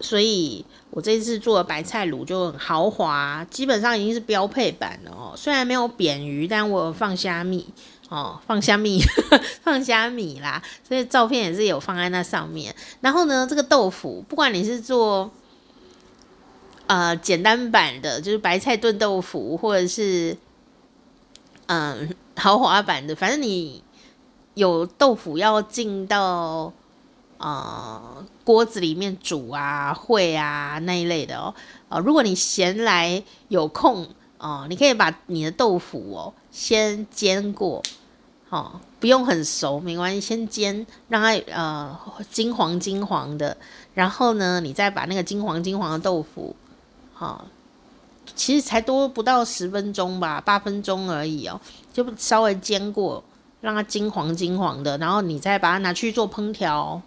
[0.00, 5.32] 所以我这次做的白菜卤就很豪华，基本上已经是标配版了哦。
[5.34, 7.66] 虽然没有扁鱼，但我有放虾米。
[8.08, 9.02] 哦，放虾米，
[9.62, 12.74] 放虾米啦，所以照片也是有放在那上面。
[13.02, 15.30] 然后呢，这个豆腐，不管你是做
[16.86, 20.34] 呃简单版的，就是白菜炖豆腐，或者是
[21.66, 23.84] 嗯豪华版的，反正你
[24.54, 26.72] 有豆腐要进到
[27.36, 31.54] 呃锅子里面煮啊、烩啊那一类的哦。
[31.90, 37.82] 呃，如果你闲来有空哦，你可以把你的豆腐哦先煎过。
[38.50, 41.98] 哦，不用很熟，没关系，先煎，让它呃
[42.30, 43.56] 金黄金黄的，
[43.94, 46.56] 然后呢，你再把那个金黄金黄的豆腐，
[47.12, 47.44] 好、哦，
[48.34, 51.60] 其实才多不到十分钟吧，八分钟而已哦，
[51.92, 53.22] 就稍微煎过，
[53.60, 57.02] 让它金黄金黄的，然后你再把它拿去做烹调。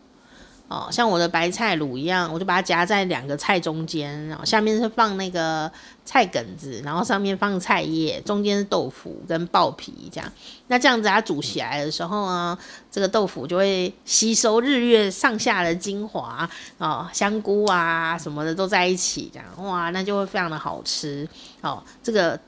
[0.71, 5.69] 哦，像我的白菜卤一样，我就把它夹在两个菜中间，然后下面是放那个
[6.05, 10.31] 菜梗子，然后上面放菜叶，中间是豆腐跟爆皮这样。
[10.67, 12.57] 那这样子它煮起来的时候呢，
[12.89, 21.27] 这个豆腐就会吸收日月上下的精华哦，香菇啊什么的都在一起，这样哇，那就会非常的好吃
[21.59, 21.83] 哦。
[22.01, 22.39] 这个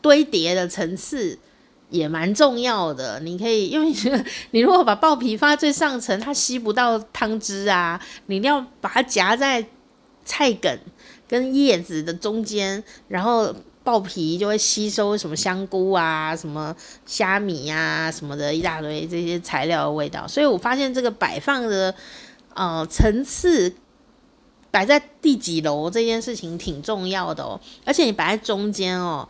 [0.00, 1.38] 堆叠的层次。
[1.90, 3.92] 也蛮重要的，你可以，因为
[4.50, 9.64] 你 如果把爆皮放在最上层，它吸不到汤汁啊，你一定要把它夹在
[10.24, 10.78] 菜梗
[11.26, 16.76] 跟叶子的中间，然后爆皮就会吸收什么香菇啊、什么
[17.06, 20.28] 虾米啊、什么的一大堆这些材料的味道。
[20.28, 21.94] 所以我发现这个摆放的
[22.54, 23.74] 呃层次
[24.70, 29.26] 摆在第几楼这件事情挺重要的哦，而且你摆在中间哦，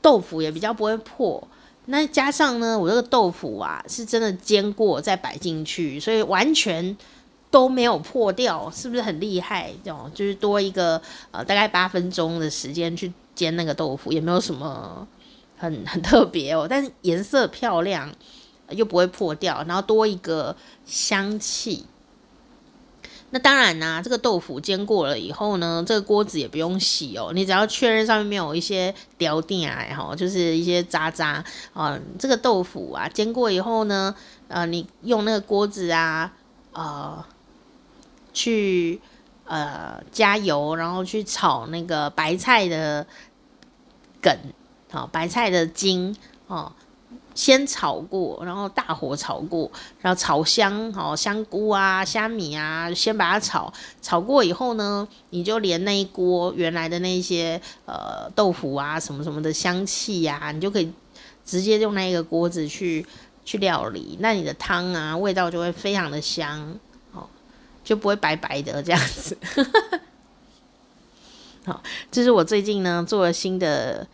[0.00, 1.48] 豆腐也比较不会破。
[1.90, 6.96] 那加上呢，我这个豆腐啊，是真的煎过再摆进去，所以完全
[7.50, 9.72] 都没有破掉，是不是很厉害？
[9.86, 11.00] 哦，就是多一个
[11.32, 15.06] 呃大概八分钟的时间去煎那个豆腐，也没有什么
[15.58, 18.10] 很 很特别哦，但是颜色漂亮
[18.70, 21.84] 又不会破掉，然后多一个香气。
[23.32, 31.98] 那当然啦、啊，这个豆腐煎过了以后呢，这个锅子也不用洗哦，你只要确认上面没有一些掉垫啊，哈，就是一些渣渣啊。
[32.18, 34.14] 这个豆腐啊，煎过以后呢，
[34.48, 36.32] 呃，你用那个锅子啊，
[36.72, 37.24] 呃，
[38.32, 39.00] 去
[39.44, 43.06] 呃加油，然后去炒那个白菜的
[44.20, 44.36] 梗，
[44.90, 46.16] 好，白菜的筋，
[46.48, 46.72] 哦。
[47.40, 49.70] 先炒过，然后大火炒过，
[50.02, 53.72] 然后炒香，好香菇啊、虾米啊，先把它炒。
[54.02, 60.92] 炒过以后呢，你就连那一锅原来的那些呃豆腐啊什么什么的香气呀、啊，你就可以
[61.42, 63.06] 直接用那个锅子去
[63.42, 64.18] 去料理。
[64.20, 66.78] 那你的汤啊，味道就会非常的香，
[67.14, 67.26] 哦，
[67.82, 69.38] 就不会白白的这样子。
[71.64, 74.06] 好，这是我最近呢做了新的。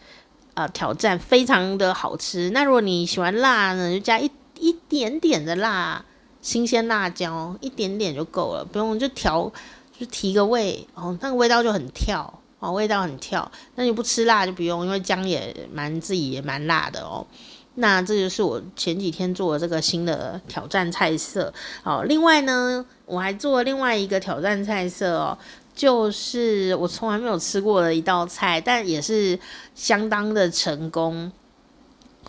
[0.57, 2.49] 呃，挑战非常的好吃。
[2.49, 6.03] 那如果你喜欢辣呢，就加一一点点的辣，
[6.41, 9.53] 新鲜辣椒，一点点就够了，不用就调，
[9.99, 13.53] 就提个味哦，那个味道就很跳哦，味道很跳。
[13.75, 17.27] 那你不吃辣就不用，因为姜也蛮自己也蛮辣的哦。
[17.75, 21.53] 那这就是我前几天做的这个新的挑战菜色
[21.85, 22.03] 哦。
[22.09, 25.37] 另外呢，我还做了另外一个挑战菜色哦。
[25.77, 29.39] 就是我从来没有吃过的一道菜，但也是
[29.75, 31.31] 相当的成功，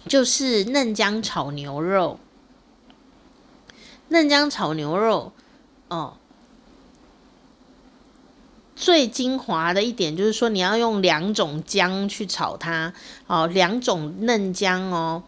[0.05, 2.19] 就是嫩姜炒牛肉。
[4.09, 5.31] 嫩姜炒牛肉，
[5.87, 6.17] 哦，
[8.75, 12.93] 最精华的一点就是说，你要用两种姜去炒它，
[13.27, 15.23] 哦，两种嫩姜哦。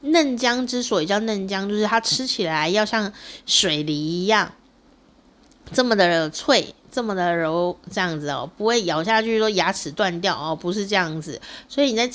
[0.00, 3.12] 嫩姜之所以叫嫩姜，就是它吃起来要像
[3.46, 4.52] 水梨一样，
[5.72, 6.74] 这么的脆。
[6.94, 11.40] 这么的柔，这样子哦，不会咬下去说牙齿断掉哦，不是这样子。
[11.68, 12.08] 所以你在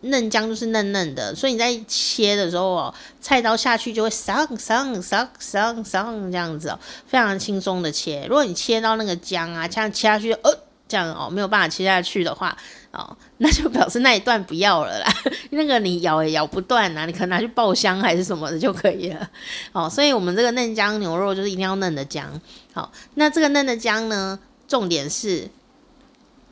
[0.00, 8.24] 嫩姜就是嫩嫩的，所以你在切的时候哦，菜刀下去就会上上上上上这样子哦，非常轻松的切。
[8.26, 10.58] 如果你切到那个姜啊，这样切下去，呃，
[10.94, 12.56] 这样哦没有办法切下去的话
[12.92, 15.12] 哦， 那就表示那一段不要了啦。
[15.50, 19.28] 那个你咬也咬不断啊，你可能拿去爆香还是什么的就可以了。
[19.72, 22.40] 哦，所以我们这个嫩姜牛肉就是一定要嫩的姜。
[22.72, 24.38] 好，那这个嫩的姜呢，
[24.68, 25.48] 重点是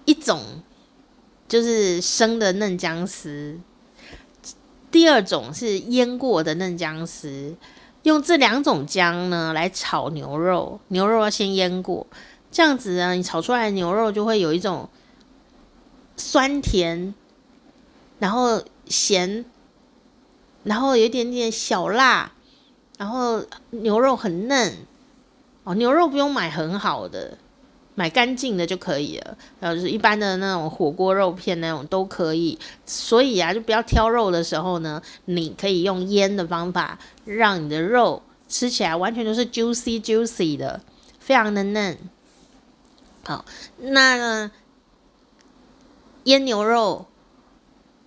[0.07, 0.40] 一种
[1.47, 3.61] 就是生的嫩姜丝，
[4.90, 7.55] 第二种是腌过的嫩姜丝。
[8.03, 12.05] 用这两种姜呢来炒牛肉，牛肉要先腌过，
[12.53, 14.88] 这样子呢，你炒出来的牛肉就会有一种
[16.16, 17.12] 酸甜，
[18.20, 19.44] 然后咸，
[20.62, 22.30] 然后有一点点小辣，
[22.98, 24.76] 然后牛肉很嫩
[25.64, 25.74] 哦。
[25.74, 27.38] 牛肉不用买很好的。
[27.94, 32.59] 买干净的就可以了，然后就是一般的那种火锅肉片那种都可以。
[32.86, 40.80] 所以啊，就不要挑肉的时候呢，你可以用腌的方法，让你的肉吃起来完全都是 juicy juicy 的，
[41.20, 41.98] 非常的嫩。
[43.25, 43.45] 好，
[43.79, 44.51] 那，
[46.25, 47.07] 腌牛肉。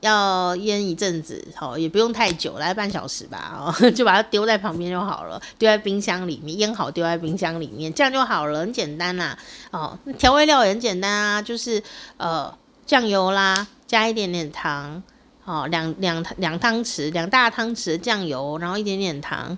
[0.01, 9.35] 要腌一阵子，好，也不用太久，来半小时吧，哦， 就把它丢在旁边就好了，丢在冰箱里面，腌好丢在冰箱里面，这样就好了，很简单啦，
[9.71, 11.81] 哦，调味料也很简单啊，就是
[12.17, 12.55] 呃
[12.85, 15.01] 酱油啦，加一点点糖，
[15.43, 19.57] 好，两两两汤匙，两大汤匙的酱油，然后一点点糖，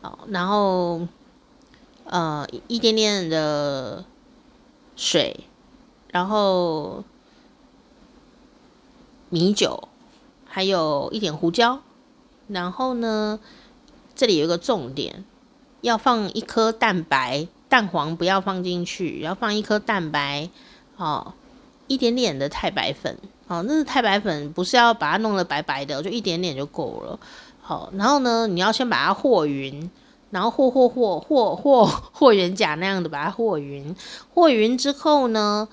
[0.00, 1.00] 好，然后
[2.04, 4.04] 呃一点点的
[4.98, 5.46] 水，
[6.12, 7.02] 然后。
[9.30, 9.88] 米酒，
[10.46, 11.80] 还有一点胡椒，
[12.46, 13.38] 然后呢，
[14.14, 15.22] 这里有一个重点，
[15.82, 20.48] 要放一颗蛋白，蛋黄不要放进去，要放一颗蛋白，
[20.96, 21.34] 哦，
[21.88, 23.18] 一点点的太白粉，
[23.48, 27.20] 哦，那是太白粉，不是要把它弄得白白的，就一点点就够了，
[27.60, 29.90] 好，然后呢，你要先把它和匀，
[30.30, 33.94] 然后和和和和和和元甲那样的把它和匀，
[34.34, 35.68] 和匀之后呢，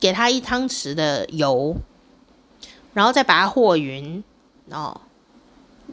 [0.00, 1.76] 给它一汤匙的油。
[2.94, 4.24] 然后再把它和匀，
[4.70, 5.02] 哦，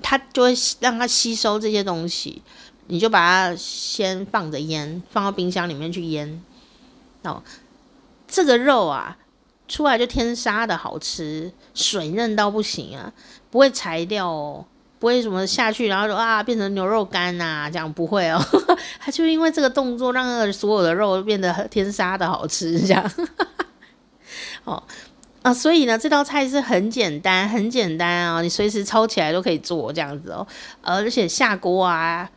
[0.01, 2.41] 它就会让它吸收这些东西。
[2.87, 6.41] 你就把它先放着腌，放到冰箱里面去腌。
[7.23, 7.43] 哦，
[8.25, 9.17] 这个肉啊，
[9.67, 13.11] 出来就天杀的好吃，水嫩到不行啊，
[13.51, 14.65] 不会柴掉哦，
[15.03, 18.41] 不会什么下去然后就啊变成牛肉干呐，这样不会哦。
[19.01, 23.11] 他就因为这个动作，让所有的肉变得天杀的好吃，这样。
[24.63, 24.81] 哦。
[25.41, 30.47] 啊，所以呢，这道菜是很简单，很简单啊，你随时抄起来都可以做这样子哦。
[30.81, 32.29] 而且下锅啊，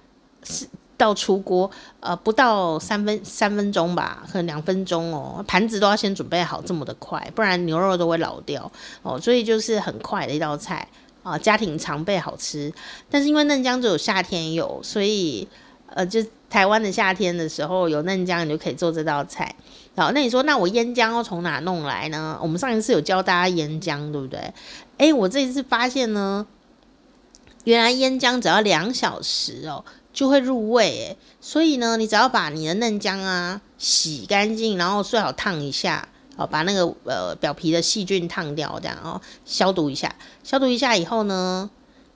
[0.42, 5.44] 是到出锅，呃，不到三分三分钟吧，可能两分钟哦。
[5.46, 8.68] 盘子都要先准备好，这么的快，不然牛肉都会老掉
[9.04, 9.20] 哦。
[9.20, 10.88] 所以就是很快的一道菜
[11.26, 12.72] 啊，家庭常备好吃。
[13.10, 15.48] 但是因为嫩姜只有夏天有，所以
[15.88, 19.54] 呃，就台湾的夏天的时候有嫩姜，你就可以做这道菜。
[19.96, 22.38] 好，那你说，那我腌姜要从哪弄来呢？
[22.40, 24.52] 我们上一次有教大家腌姜，对不对？
[24.98, 26.46] 诶，我这一次发现呢，
[27.64, 30.84] 原来腌姜只要两小时哦，就会入味。
[30.84, 40.14] 诶，所以呢，你只要把你的嫩姜啊洗干净，然后最好烫一下，哦，把那个呃表皮的细菌烫掉，这样哦，消毒一下，
[40.44, 41.68] 消毒一下以后呢，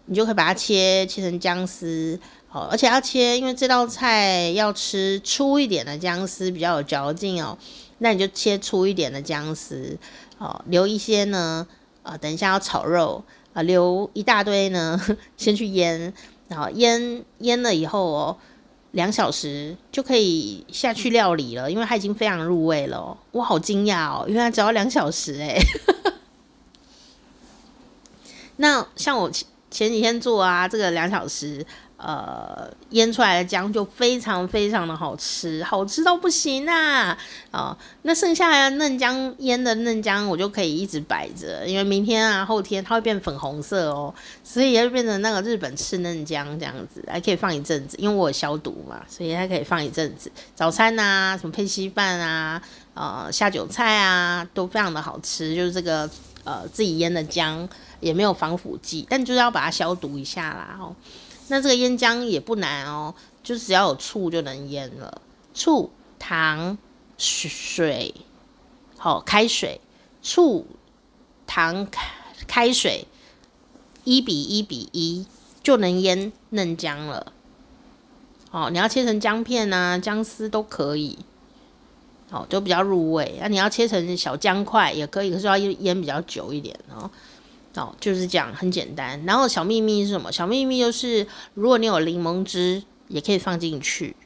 [0.07, 2.18] 你就可以把它切切成姜丝。
[2.53, 7.57] 哦，而且要切，因为这道菜要吃粗一点的姜丝，比较有嚼劲哦。
[7.99, 9.97] 那你就切粗一点的姜丝，
[10.39, 11.64] 哦，留一些呢，
[12.03, 15.01] 啊、等一下要炒肉啊、留一大堆呢，
[15.39, 16.12] 先去腌，
[16.49, 18.37] 然后腌腌了以后哦，
[18.93, 25.59] 两小时就可以下去料理了，因为它已经非常入味了、我好惊讶哦，原来只要两小时诶。
[28.57, 31.64] 那像我前前几天做啊，这个两小时。
[32.03, 37.18] 呃，腌出来的姜就非常非常的好吃，好吃到不行啊！
[38.03, 50.32] 那剩下的嫩姜腌的嫩姜，我就可以一直摆着，因为明天啊后天它会变粉红色哦，所以也会变成那个日本赤嫩姜这样子，还可以放一阵子，因为我有消毒嘛，所以它可以放一阵子。
[50.55, 52.62] 早餐啊，什么配稀饭啊，
[52.94, 55.55] 呃，下酒菜啊，都非常的好吃。
[55.55, 56.09] 就是这个
[56.44, 57.68] 呃自己腌的姜，
[58.01, 60.96] 也没有防腐剂，但就是要把它消毒一下啦，哦。
[61.51, 65.20] 那这个腌姜也不难哦，就只要有醋就能腌了。
[65.53, 66.78] 醋、糖、
[67.18, 68.14] 水，
[68.96, 69.80] 好，开水，
[70.22, 70.66] 醋、
[71.46, 72.09] 糖、开
[72.46, 73.07] 开水，
[74.05, 75.26] 一比一比一
[75.62, 77.32] 就能腌嫩姜了。
[78.53, 81.18] 哦，你要切成姜片啊，姜丝都可以，
[82.30, 83.38] 哦，就比较入味。
[83.40, 87.11] 那、你要切成小姜块也可以，可是要腌比较久一点哦。
[87.77, 89.25] 哦，就是这样，很简单。
[89.25, 90.33] 然后小秘密是什么？
[90.33, 94.16] 小秘密就是，如果你有柠檬汁，也可以放进去。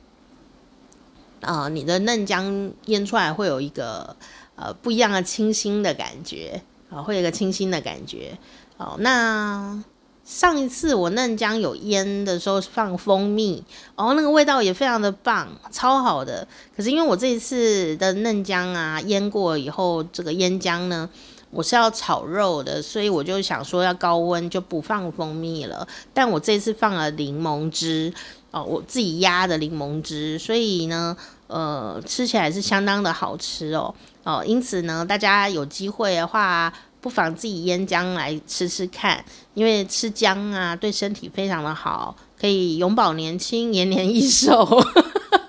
[1.40, 4.16] 啊、你的嫩姜腌出来会有一个
[4.57, 8.38] 呃不一样的清新的感觉啊，会有一个清新的感觉
[8.78, 8.97] 哦。
[9.01, 9.84] 那
[10.24, 13.62] 上一次我嫩姜有腌的时候放蜂蜜，
[13.95, 16.49] 哦，那个味道也非常的棒，超好的。
[16.74, 21.11] 可是因为我这一次的嫩姜啊腌过以后，这个腌姜呢，
[21.55, 25.86] 我是要炒肉的，所以我就想说要高温就不放蜂蜜了。
[26.12, 28.12] 但我这次放了柠檬汁
[28.50, 33.94] 哦，我自己压的柠檬汁，所以呢，呃，吃起来是相当的好吃哦
[34.24, 34.44] 哦。
[34.44, 36.72] 因此呢，大家有机会的话。
[37.05, 44.82] 不妨自己腌姜来吃吃看，因为吃姜啊对身体非常的好，可以永葆年轻、延年益寿。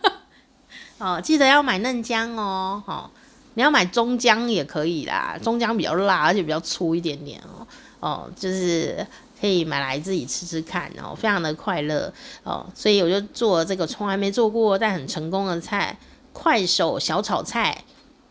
[1.00, 3.10] 哦，记得要买嫩姜哦，哦，
[3.56, 7.68] 你要买中姜也可以啦，中姜比较辣，而且比较粗一点点哦，
[8.00, 9.06] 哦，就是
[9.42, 15.98] 可以买来自己吃吃看哦，非常的快乐哦，所以我就做这个从来没做过但很成功的菜——
[16.32, 17.84] 快手小炒菜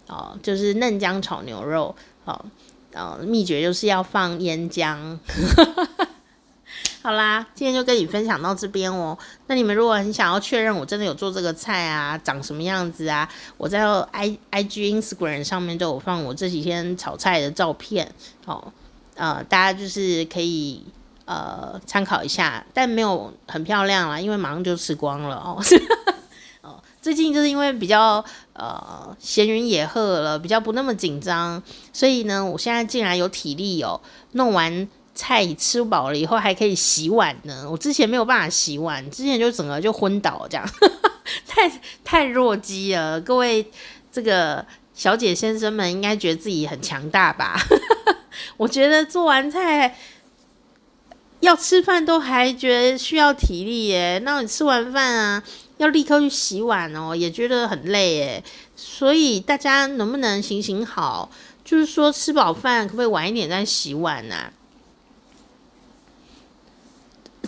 [0.07, 1.95] 哦，就是嫩姜炒牛肉
[2.25, 2.45] 哦。
[2.97, 5.19] 哦，秘诀就是要放腌姜。
[7.05, 9.19] 好啦，今天就跟你分享到这边哦。
[9.47, 13.29] 那你们如果很想要确认我真的有做这个菜啊，长什么样子啊，
[13.59, 18.11] 我在 i i g Instagram 上面都有放我这几天炒菜的照片
[18.47, 18.73] 哦。
[19.17, 20.83] 呃，大家就是可以
[21.27, 25.63] 呃参考一下，但没有很漂亮啦，因为马上就吃光了 哦。
[27.03, 28.25] 最近就是因为比较
[28.55, 34.01] 呃闲云野鹤了，比较不那么紧张，所以呢，我现在竟然有体力哦，
[34.33, 37.69] 弄完菜吃饱了以后还可以洗碗呢。
[37.71, 40.69] 我之前没有办法洗碗，之前就整个就昏倒这样，
[41.47, 41.71] 太
[42.03, 43.21] 太弱鸡了。
[43.21, 43.71] 各位
[44.11, 47.59] 这个小姐先生们应该觉得自己很强大吧？
[48.57, 49.97] 我觉得做完菜
[51.41, 55.43] 要吃饭都还觉得需要体力耶，那你吃完饭啊？
[55.79, 58.45] 要立刻去洗碗哦，也觉得很累诶。
[58.77, 61.31] 所以大家能不能行行好？
[61.65, 64.53] 就是说吃饱饭可不可以晚一点再洗碗啊？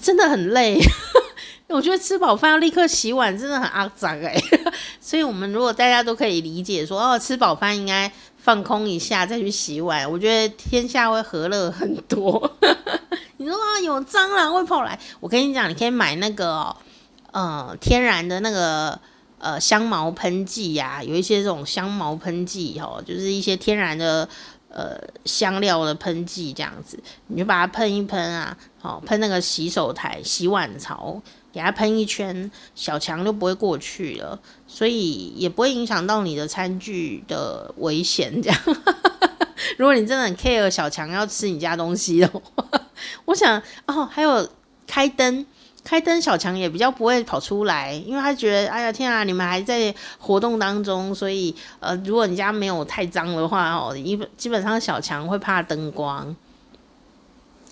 [0.01, 0.79] 真的很累，
[1.69, 4.41] 我觉得吃饱饭要立刻洗碗真的很肮脏诶。
[5.01, 12.57] 所以我们如果大家都可以理解说哦，吃饱饭应该放空一下再去洗碗，我觉得天下会和乐很多。
[13.39, 16.77] 你说啊，有蟑螂会跑来，我跟你讲，你可以买那个哦。
[17.33, 18.99] 呃，天然的那个
[19.39, 24.27] 呃香茅喷剂呀，有一些这种香茅喷剂哦，就是一些天然的
[24.77, 31.19] 呃香料的喷剂这样子，你就把它喷一喷啊，好、哦、喷那个洗手台、洗碗槽，
[31.51, 38.43] 给它喷一圈，小强就不会过去了，所以也不会影响到你的餐具的危险。
[38.43, 38.61] 这样，
[39.79, 42.43] 如果你真的很 care 小强要吃你家东西的话，
[43.25, 44.47] 我想哦，还有
[44.87, 45.47] 开灯。
[45.87, 56.35] 开灯，小强也比较不会跑出来，因为他觉得，哎呀天啊，你们还在活动当中，所以呃，如果你家没有太脏的话哦，一基本上小强会怕灯光，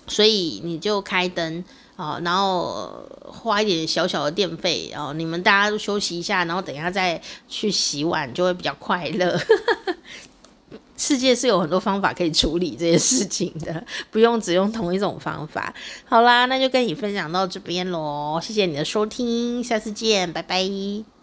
[0.07, 1.61] 所以你就开灯
[1.97, 9.37] 啊，然后花一点小小的电费，然后你们大家都休息一下，然后等一下再去洗碗，就会比较快乐。
[10.97, 15.73] 世界是有很多方法可以处理这些事情的，不用只用同一种方法。
[16.05, 21.14] 好啦，那就跟你分享到这边喽，谢谢你的收听，下次见，拜拜。